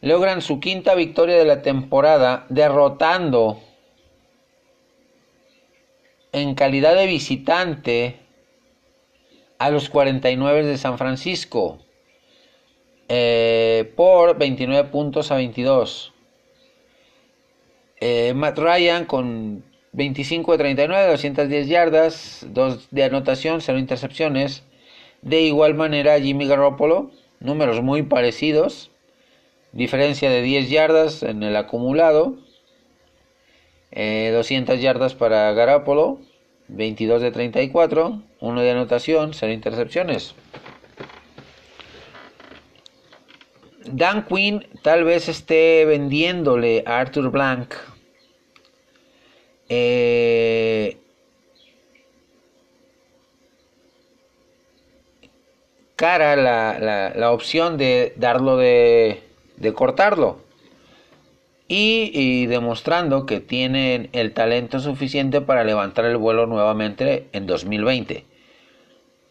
logran 0.00 0.42
su 0.42 0.60
quinta 0.60 0.94
victoria 0.94 1.36
de 1.36 1.44
la 1.44 1.62
temporada 1.62 2.46
derrotando 2.48 3.60
en 6.32 6.54
calidad 6.54 6.94
de 6.96 7.06
visitante 7.06 8.16
a 9.58 9.70
los 9.70 9.90
49 9.90 10.64
de 10.64 10.78
San 10.78 10.96
Francisco 10.98 11.78
eh, 13.08 13.92
por 13.96 14.38
29 14.38 14.88
puntos 14.88 15.30
a 15.30 15.36
22. 15.36 16.12
Eh, 18.00 18.32
Matt 18.34 18.58
Ryan 18.58 19.04
con 19.04 19.64
25 19.92 20.52
de 20.52 20.58
39, 20.58 21.06
210 21.08 21.68
yardas, 21.68 22.46
2 22.48 22.88
de 22.90 23.04
anotación, 23.04 23.60
0 23.60 23.78
intercepciones. 23.78 24.64
De 25.22 25.42
igual 25.42 25.74
manera 25.74 26.18
Jimmy 26.18 26.46
Garoppolo, 26.46 27.10
números 27.40 27.82
muy 27.82 28.02
parecidos, 28.02 28.90
diferencia 29.72 30.30
de 30.30 30.42
10 30.42 30.70
yardas 30.70 31.22
en 31.22 31.42
el 31.42 31.56
acumulado, 31.56 32.36
200 33.92 34.76
eh, 34.76 34.80
yardas 34.80 35.14
para 35.14 35.52
Garoppolo, 35.52 36.20
22 36.68 37.22
de 37.22 37.32
34, 37.32 38.22
1 38.40 38.60
de 38.60 38.70
anotación, 38.70 39.34
0 39.34 39.52
intercepciones. 39.52 40.34
Dan 43.86 44.24
Quinn 44.26 44.66
tal 44.82 45.04
vez 45.04 45.28
esté 45.28 45.84
vendiéndole 45.84 46.84
a 46.86 47.00
Arthur 47.00 47.30
Blank 47.30 47.74
eh, 49.68 50.99
cara 56.00 56.34
la, 56.34 57.12
la, 57.14 57.30
opción 57.30 57.76
de 57.76 58.14
darlo 58.16 58.56
de, 58.56 59.22
de 59.58 59.74
cortarlo 59.74 60.40
y, 61.68 62.10
y, 62.14 62.46
demostrando 62.46 63.26
que 63.26 63.40
tienen 63.40 64.08
el 64.14 64.32
talento 64.32 64.80
suficiente 64.80 65.42
para 65.42 65.62
levantar 65.62 66.06
el 66.06 66.16
vuelo 66.16 66.46
nuevamente 66.46 67.28
en 67.32 67.46
2020. 67.46 68.24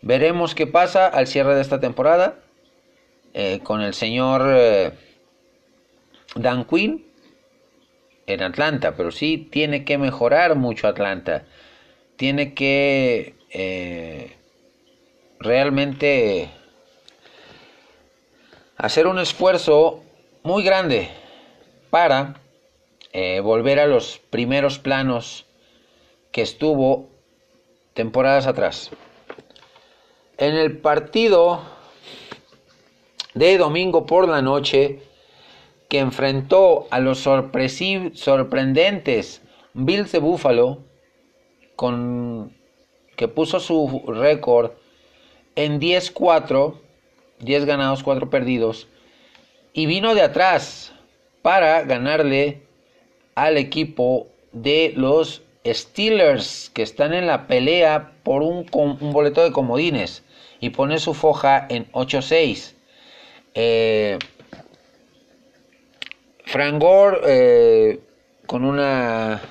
Veremos 0.03 0.53
qué 0.53 0.67
pasa 0.67 1.07
al 1.07 1.25
cierre 1.25 1.55
de 1.55 1.61
esta 1.61 1.79
temporada 1.79 2.35
eh, 3.33 3.61
con 3.63 3.81
el 3.81 3.95
señor 3.95 4.43
eh, 4.45 4.91
Dan 6.35 6.65
Quinn 6.65 7.03
en 8.27 8.43
Atlanta, 8.43 8.93
pero 8.95 9.09
sí 9.09 9.49
tiene 9.51 9.85
que 9.85 9.97
mejorar 9.97 10.55
mucho 10.55 10.87
Atlanta. 10.87 11.45
Tiene 12.15 12.53
que 12.53 13.33
eh, 13.49 14.35
realmente 15.39 16.51
hacer 18.79 19.05
un 19.07 19.19
esfuerzo 19.19 20.01
muy 20.41 20.63
grande 20.63 21.09
para 21.89 22.39
volver 23.43 23.79
a 23.79 23.87
los 23.87 24.19
primeros 24.29 24.79
planos 24.79 25.45
que 26.31 26.41
estuvo 26.41 27.09
temporadas 27.93 28.47
atrás. 28.47 28.89
En 30.37 30.55
el 30.55 30.77
partido 30.77 31.61
de 33.33 33.57
domingo 33.57 34.05
por 34.05 34.29
la 34.29 34.41
noche 34.41 35.01
que 35.89 35.99
enfrentó 35.99 36.87
a 36.89 36.99
los 36.99 37.19
sorprendentes 37.19 39.41
Bills 39.73 40.13
de 40.13 40.19
Buffalo 40.19 40.85
con 41.75 42.55
que 43.17 43.27
puso 43.27 43.59
su 43.59 44.05
récord 44.07 44.71
en 45.55 45.81
10-4, 45.81 46.75
10 47.39 47.65
ganados, 47.65 48.03
4 48.03 48.29
perdidos 48.29 48.87
y 49.73 49.85
vino 49.85 50.15
de 50.15 50.21
atrás 50.21 50.93
para 51.41 51.83
ganarle 51.83 52.61
al 53.35 53.57
equipo 53.57 54.27
de 54.51 54.93
los 54.95 55.41
Steelers 55.65 56.71
que 56.73 56.81
están 56.81 57.13
en 57.13 57.27
la 57.27 57.47
pelea 57.47 58.13
por 58.23 58.41
un, 58.41 58.65
un 58.71 59.13
boleto 59.13 59.43
de 59.43 59.51
comodines 59.51 60.23
y 60.59 60.71
pone 60.71 60.99
su 60.99 61.13
foja 61.13 61.65
en 61.69 61.91
8-6. 61.91 62.73
Eh, 63.55 64.17
eh, 67.27 67.99
con 68.45 68.65
una 68.65 69.41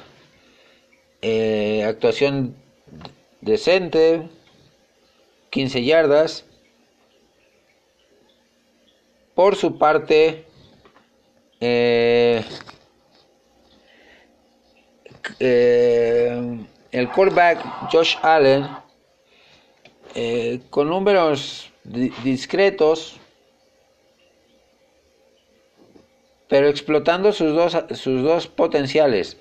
eh, 1.22 1.84
actuación 1.86 2.56
decente, 3.40 4.28
15 5.50 5.84
yardas. 5.84 6.44
Por 9.38 9.54
su 9.54 9.78
parte, 9.78 10.46
eh, 11.60 12.42
el 15.38 17.08
quarterback 17.14 17.88
Josh 17.92 18.16
Allen, 18.20 18.66
con 20.70 20.88
números 20.88 21.72
discretos, 22.24 23.20
pero 26.48 26.66
explotando 26.66 27.30
sus 27.32 27.54
dos, 27.54 27.76
sus 27.92 28.24
dos 28.24 28.48
potenciales, 28.48 29.36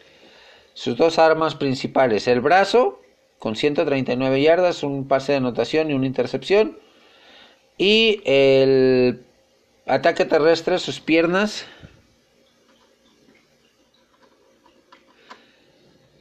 sus 0.75 0.95
dos 0.95 1.17
armas 1.17 1.55
principales, 1.55 2.27
el 2.27 2.41
brazo 2.41 3.01
con 3.39 3.55
139 3.55 4.43
yardas, 4.43 4.83
un 4.83 5.07
pase 5.07 5.31
de 5.31 5.39
anotación 5.39 5.89
y 5.89 5.95
una 5.95 6.05
intercepción, 6.05 6.77
y 7.79 8.21
el 8.25 9.23
ataque 9.87 10.25
terrestre, 10.25 10.79
sus 10.79 10.99
piernas, 10.99 11.65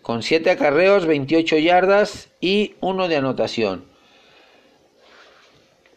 con 0.02 0.22
7 0.22 0.50
acarreos, 0.50 1.04
28 1.06 1.58
yardas 1.58 2.28
y 2.40 2.76
uno 2.80 3.08
de 3.08 3.16
anotación. 3.16 3.84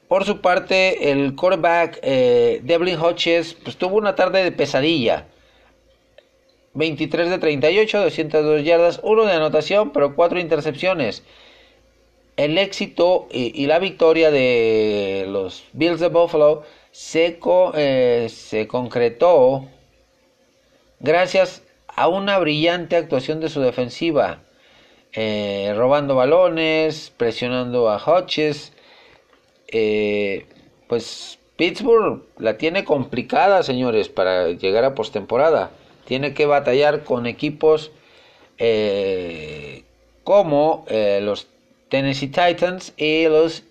Por 0.07 0.26
su 0.26 0.41
parte, 0.41 1.11
el 1.11 1.36
quarterback 1.36 1.99
eh, 2.01 2.61
Devlin 2.63 2.97
Hodges 2.97 3.53
pues, 3.53 3.78
tuvo 3.78 3.97
una 3.97 4.15
tarde 4.15 4.43
de 4.43 4.51
pesadilla. 4.51 5.28
23 6.74 7.30
de 7.30 7.38
38, 7.38 8.01
202 8.01 8.63
yardas, 8.63 8.99
1 9.03 9.26
de 9.26 9.34
anotación, 9.34 9.91
pero 9.91 10.15
4 10.15 10.39
intercepciones. 10.39 11.24
El 12.38 12.57
éxito 12.57 13.28
y, 13.32 13.67
la 13.67 13.78
victoria 13.78 14.32
de 14.32 15.26
los 15.28 15.65
Bills 15.74 15.99
de 15.99 16.07
Buffalo 16.07 16.63
se, 16.91 17.39
eh, 17.75 18.27
se 18.29 18.67
concretó 18.67 19.67
gracias 20.99 21.63
a 21.87 22.07
una 22.07 22.37
brillante 22.39 22.95
actuación 22.95 23.39
de 23.39 23.49
su 23.49 23.61
defensiva, 23.61 24.39
eh, 25.13 25.73
robando 25.75 26.15
balones, 26.15 27.11
presionando 27.15 27.89
a 27.89 27.97
Hodges 27.97 28.73
eh, 29.71 30.45
pues 30.87 31.37
Pittsburgh 31.55 32.23
la 32.37 32.57
tiene 32.57 32.83
complicada, 32.83 33.61
señores, 33.61 34.09
para 34.09 34.49
llegar 34.49 34.83
a 34.83 34.95
postemporada. 34.95 35.71
Tiene 36.05 36.33
que 36.33 36.47
batallar 36.47 37.03
con 37.03 37.27
equipos 37.27 37.91
como 40.23 40.85
los 40.89 41.47
Tennessee 41.89 42.27
Titans 42.27 42.93
y 42.97 43.27
los 43.27 43.63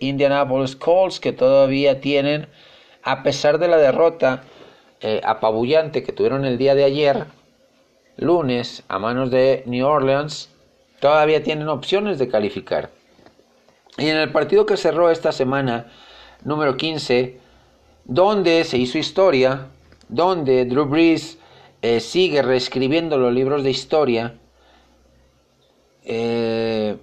Indianapolis 0.00 0.76
Colts, 0.76 1.20
que 1.20 1.32
todavía 1.32 2.00
tienen, 2.00 2.48
a 3.02 3.22
pesar 3.22 3.58
de 3.58 3.68
la 3.68 3.76
derrota 3.76 4.44
apabullante 5.22 6.02
que 6.02 6.12
tuvieron 6.12 6.44
el 6.44 6.56
día 6.56 6.74
de 6.74 6.84
ayer, 6.84 7.26
lunes, 8.16 8.84
a 8.88 8.98
manos 8.98 9.30
de 9.30 9.62
New 9.66 9.86
Orleans, 9.86 10.50
todavía 11.00 11.42
tienen 11.42 11.68
opciones 11.68 12.18
de 12.18 12.28
calificar. 12.28 12.90
Y 13.98 14.08
en 14.08 14.16
el 14.16 14.32
partido 14.32 14.66
que 14.66 14.76
cerró 14.76 15.10
esta 15.10 15.32
semana, 15.32 15.90
número 16.42 16.76
15, 16.76 17.38
donde 18.04 18.64
se 18.64 18.78
hizo 18.78 18.98
historia, 18.98 19.68
donde 20.08 20.64
Drew 20.64 20.86
Brees 20.86 21.38
eh, 21.82 22.00
sigue 22.00 22.42
reescribiendo 22.42 23.18
los 23.18 23.32
libros 23.32 23.62
de 23.62 23.70
historia, 23.70 24.34
eh, 26.04 26.96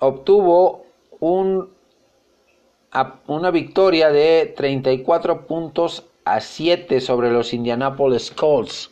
obtuvo 0.00 0.86
un, 1.20 1.70
una 3.26 3.50
victoria 3.50 4.10
de 4.10 4.52
34 4.56 5.46
puntos 5.46 6.04
a 6.24 6.40
7 6.40 7.00
sobre 7.00 7.30
los 7.30 7.54
Indianapolis 7.54 8.30
Colts. 8.32 8.90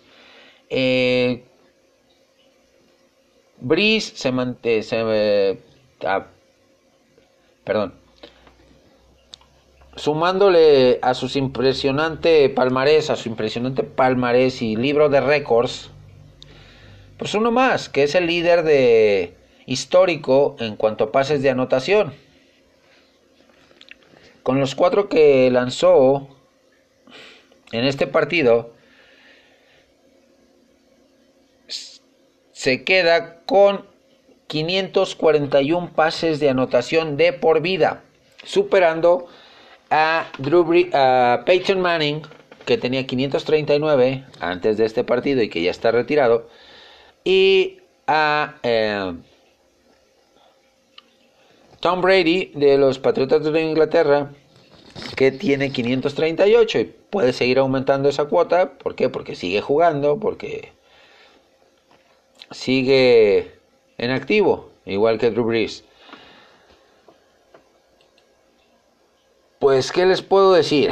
Eh, 0.70 1.44
Breeze 3.60 4.12
se, 4.14 4.82
se 4.82 5.58
perdón, 7.64 7.94
sumándole 9.96 11.00
a 11.02 11.14
sus 11.14 11.36
impresionante 11.36 12.48
palmarés, 12.48 13.10
a 13.10 13.16
su 13.16 13.28
impresionante 13.28 13.82
palmarés 13.82 14.62
y 14.62 14.76
libro 14.76 15.08
de 15.08 15.20
récords, 15.20 15.90
pues 17.18 17.34
uno 17.34 17.50
más, 17.50 17.88
que 17.88 18.04
es 18.04 18.14
el 18.14 18.26
líder 18.26 18.62
de 18.62 19.34
histórico 19.68 20.56
en 20.58 20.76
cuanto 20.76 21.04
a 21.04 21.12
pases 21.12 21.42
de 21.42 21.50
anotación. 21.50 22.14
Con 24.42 24.58
los 24.58 24.74
cuatro 24.74 25.10
que 25.10 25.50
lanzó 25.50 26.26
en 27.70 27.84
este 27.84 28.06
partido, 28.06 28.72
se 32.52 32.82
queda 32.82 33.42
con 33.44 33.84
541 34.46 35.92
pases 35.94 36.40
de 36.40 36.48
anotación 36.48 37.18
de 37.18 37.34
por 37.34 37.60
vida, 37.60 38.02
superando 38.44 39.26
a, 39.90 40.28
Drew 40.38 40.66
a 40.94 41.42
Peyton 41.44 41.80
Manning, 41.80 42.22
que 42.64 42.78
tenía 42.78 43.06
539 43.06 44.24
antes 44.40 44.78
de 44.78 44.86
este 44.86 45.04
partido 45.04 45.42
y 45.42 45.50
que 45.50 45.60
ya 45.60 45.70
está 45.70 45.90
retirado, 45.90 46.48
y 47.22 47.80
a 48.06 48.54
eh, 48.62 49.12
Tom 51.80 52.00
Brady 52.00 52.52
de 52.54 52.76
los 52.76 52.98
Patriotas 52.98 53.44
de 53.44 53.62
Inglaterra, 53.62 54.32
que 55.16 55.30
tiene 55.30 55.70
538 55.70 56.78
y 56.80 56.84
puede 56.84 57.32
seguir 57.32 57.58
aumentando 57.58 58.08
esa 58.08 58.24
cuota. 58.24 58.78
¿Por 58.78 58.96
qué? 58.96 59.08
Porque 59.08 59.36
sigue 59.36 59.60
jugando, 59.60 60.18
porque 60.18 60.72
sigue 62.50 63.52
en 63.96 64.10
activo, 64.10 64.70
igual 64.86 65.18
que 65.18 65.30
Drew 65.30 65.44
Brees. 65.44 65.84
Pues, 69.60 69.92
¿qué 69.92 70.06
les 70.06 70.22
puedo 70.22 70.52
decir? 70.54 70.90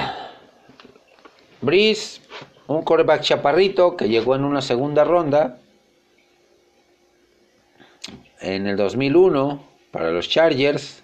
Brees, 1.61 2.21
un 2.69 2.83
quarterback 2.83 3.23
chaparrito 3.23 3.97
que 3.97 4.09
llegó 4.09 4.37
en 4.37 4.45
una 4.45 4.63
segunda 4.63 5.03
ronda 5.03 5.59
en 8.41 8.67
el 8.69 8.77
2001 8.77 9.76
para 9.97 10.11
los 10.11 10.29
Chargers, 10.29 11.03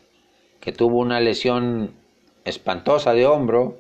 que 0.61 0.71
tuvo 0.71 0.99
una 0.99 1.19
lesión 1.19 1.95
espantosa 2.45 3.15
de 3.15 3.25
hombro, 3.25 3.79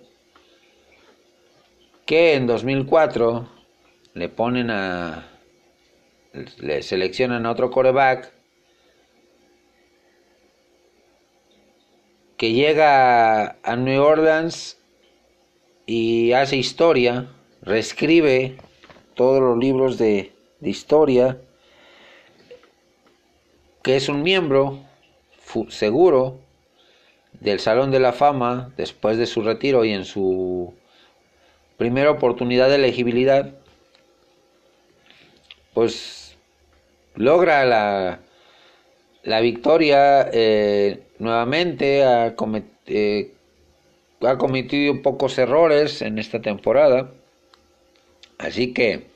que 2.06 2.32
en 2.32 2.46
2004 2.46 3.46
le 4.14 4.28
ponen 4.30 4.70
a 4.70 5.28
le 6.60 6.82
seleccionan 6.82 7.44
a 7.44 7.50
otro 7.50 7.70
coreback 7.70 8.32
que 12.38 12.54
llega 12.54 13.58
a 13.62 13.76
New 13.76 14.02
Orleans 14.02 14.78
y 15.84 16.32
hace 16.32 16.56
historia, 16.56 17.28
reescribe 17.60 18.56
todos 19.12 19.42
los 19.42 19.58
libros 19.58 19.98
de, 19.98 20.32
de 20.60 20.70
historia, 20.70 21.38
que 23.82 23.96
es 23.96 24.08
un 24.08 24.22
miembro 24.22 24.90
seguro 25.68 26.38
del 27.40 27.60
Salón 27.60 27.90
de 27.90 28.00
la 28.00 28.12
Fama 28.12 28.72
después 28.76 29.18
de 29.18 29.26
su 29.26 29.42
retiro 29.42 29.84
y 29.84 29.92
en 29.92 30.04
su 30.04 30.74
primera 31.76 32.10
oportunidad 32.10 32.68
de 32.68 32.76
elegibilidad, 32.76 33.54
pues 35.74 36.36
logra 37.14 37.64
la, 37.64 38.20
la 39.22 39.40
victoria 39.40 40.28
eh, 40.32 41.02
nuevamente, 41.18 42.04
ha, 42.04 42.34
eh, 42.86 43.32
ha 44.20 44.38
cometido 44.38 45.02
pocos 45.02 45.38
errores 45.38 46.02
en 46.02 46.18
esta 46.18 46.40
temporada, 46.40 47.10
así 48.38 48.72
que 48.72 49.11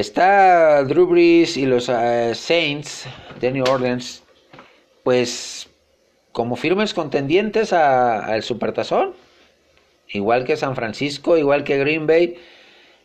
está 0.00 0.82
Drew 0.82 1.06
Brees 1.06 1.56
y 1.56 1.66
los 1.66 1.88
eh, 1.88 2.32
Saints 2.34 3.06
de 3.40 3.52
New 3.52 3.64
Orleans, 3.64 4.24
pues 5.04 5.68
como 6.32 6.56
firmes 6.56 6.94
contendientes 6.94 7.72
al 7.72 8.42
Supertazón, 8.42 9.14
igual 10.08 10.44
que 10.44 10.56
San 10.56 10.74
Francisco, 10.74 11.38
igual 11.38 11.62
que 11.62 11.78
Green 11.78 12.08
Bay, 12.08 12.36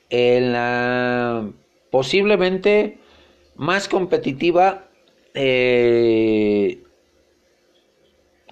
en 0.10 0.54
la 0.54 1.48
posiblemente 1.92 2.98
más 3.56 3.88
competitiva 3.88 4.86
eh, 5.36 6.82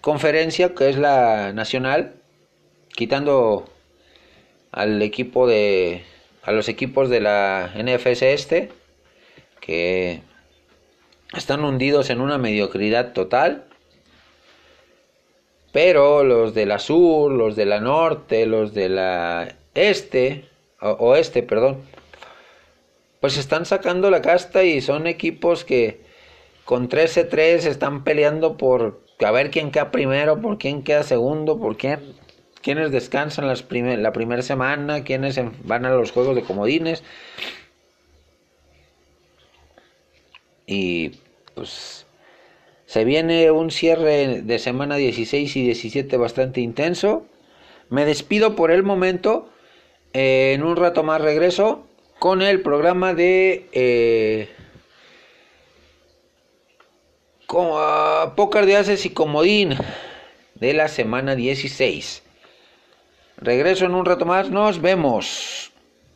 conferencia 0.02 0.76
que 0.76 0.90
es 0.90 0.98
la 0.98 1.54
nacional, 1.54 2.22
quitando 2.96 3.66
al 4.72 5.02
equipo 5.02 5.48
de 5.48 6.04
a 6.48 6.54
los 6.54 6.70
equipos 6.70 7.10
de 7.10 7.20
la 7.20 7.74
NFS 7.76 8.22
este 8.24 8.70
que 9.60 10.22
están 11.36 11.66
hundidos 11.66 12.10
en 12.10 12.22
una 12.22 12.38
mediocridad 12.38 13.12
total. 13.12 13.66
Pero 15.74 16.24
los 16.24 16.54
de 16.54 16.66
la 16.66 16.80
sur, 16.80 17.34
los 17.34 17.58
de 17.58 17.66
la 17.66 17.82
norte, 17.82 18.45
los 18.45 18.74
de 18.74 18.88
la 18.88 19.56
este, 19.76 20.45
oeste, 20.80 21.43
perdón, 21.43 21.82
pues 23.20 23.38
están 23.38 23.66
sacando 23.66 24.10
la 24.10 24.22
casta 24.22 24.64
y 24.64 24.80
son 24.80 25.06
equipos 25.06 25.66
que 25.66 26.00
con 26.64 26.88
13-3 26.88 27.66
están 27.66 28.06
peleando 28.06 28.56
por 28.56 29.02
a 29.20 29.32
ver 29.32 29.52
quién 29.52 29.72
queda 29.72 29.91
primero, 29.91 30.41
por 30.41 30.58
quién 30.58 30.82
queda 30.82 31.04
segundo, 31.04 31.60
por 31.60 31.76
quién, 31.76 32.00
quiénes 32.68 32.91
descansan 32.91 33.47
las 33.47 33.65
la 33.72 34.11
primera 34.11 34.41
semana, 34.41 35.05
quiénes 35.05 35.39
van 35.63 35.86
a 35.86 35.91
los 35.91 36.11
juegos 36.11 36.36
de 36.36 36.41
comodines. 36.41 37.01
Y 40.65 41.11
pues 41.55 42.05
se 42.86 43.05
viene 43.05 43.51
un 43.51 43.72
cierre 43.72 44.41
de 44.41 44.59
semana 44.59 44.97
16 44.97 45.55
y 45.55 45.63
17 45.63 46.18
bastante 46.18 46.59
intenso. 46.59 47.26
Me 47.89 48.03
despido 48.03 48.57
por 48.57 48.72
el 48.72 48.84
momento. 48.84 49.49
en 50.11 50.61
un 50.61 50.76
rato 50.76 51.03
más 51.03 51.22
regreso 51.22 51.88
con 52.20 52.41
el 52.41 52.61
programa 52.61 53.13
de 53.13 53.70
eh, 53.72 54.49
Pócar 58.36 58.65
de 58.65 58.76
Ases 58.76 59.05
y 59.05 59.11
Comodín 59.11 59.78
de 60.55 60.74
la 60.74 60.89
semana 60.89 61.34
16. 61.34 62.27
Regreso 63.38 63.86
en 63.86 63.94
un 63.94 64.04
rato 64.04 64.26
más, 64.26 64.50
nos 64.50 64.82
vemos. 64.82 65.72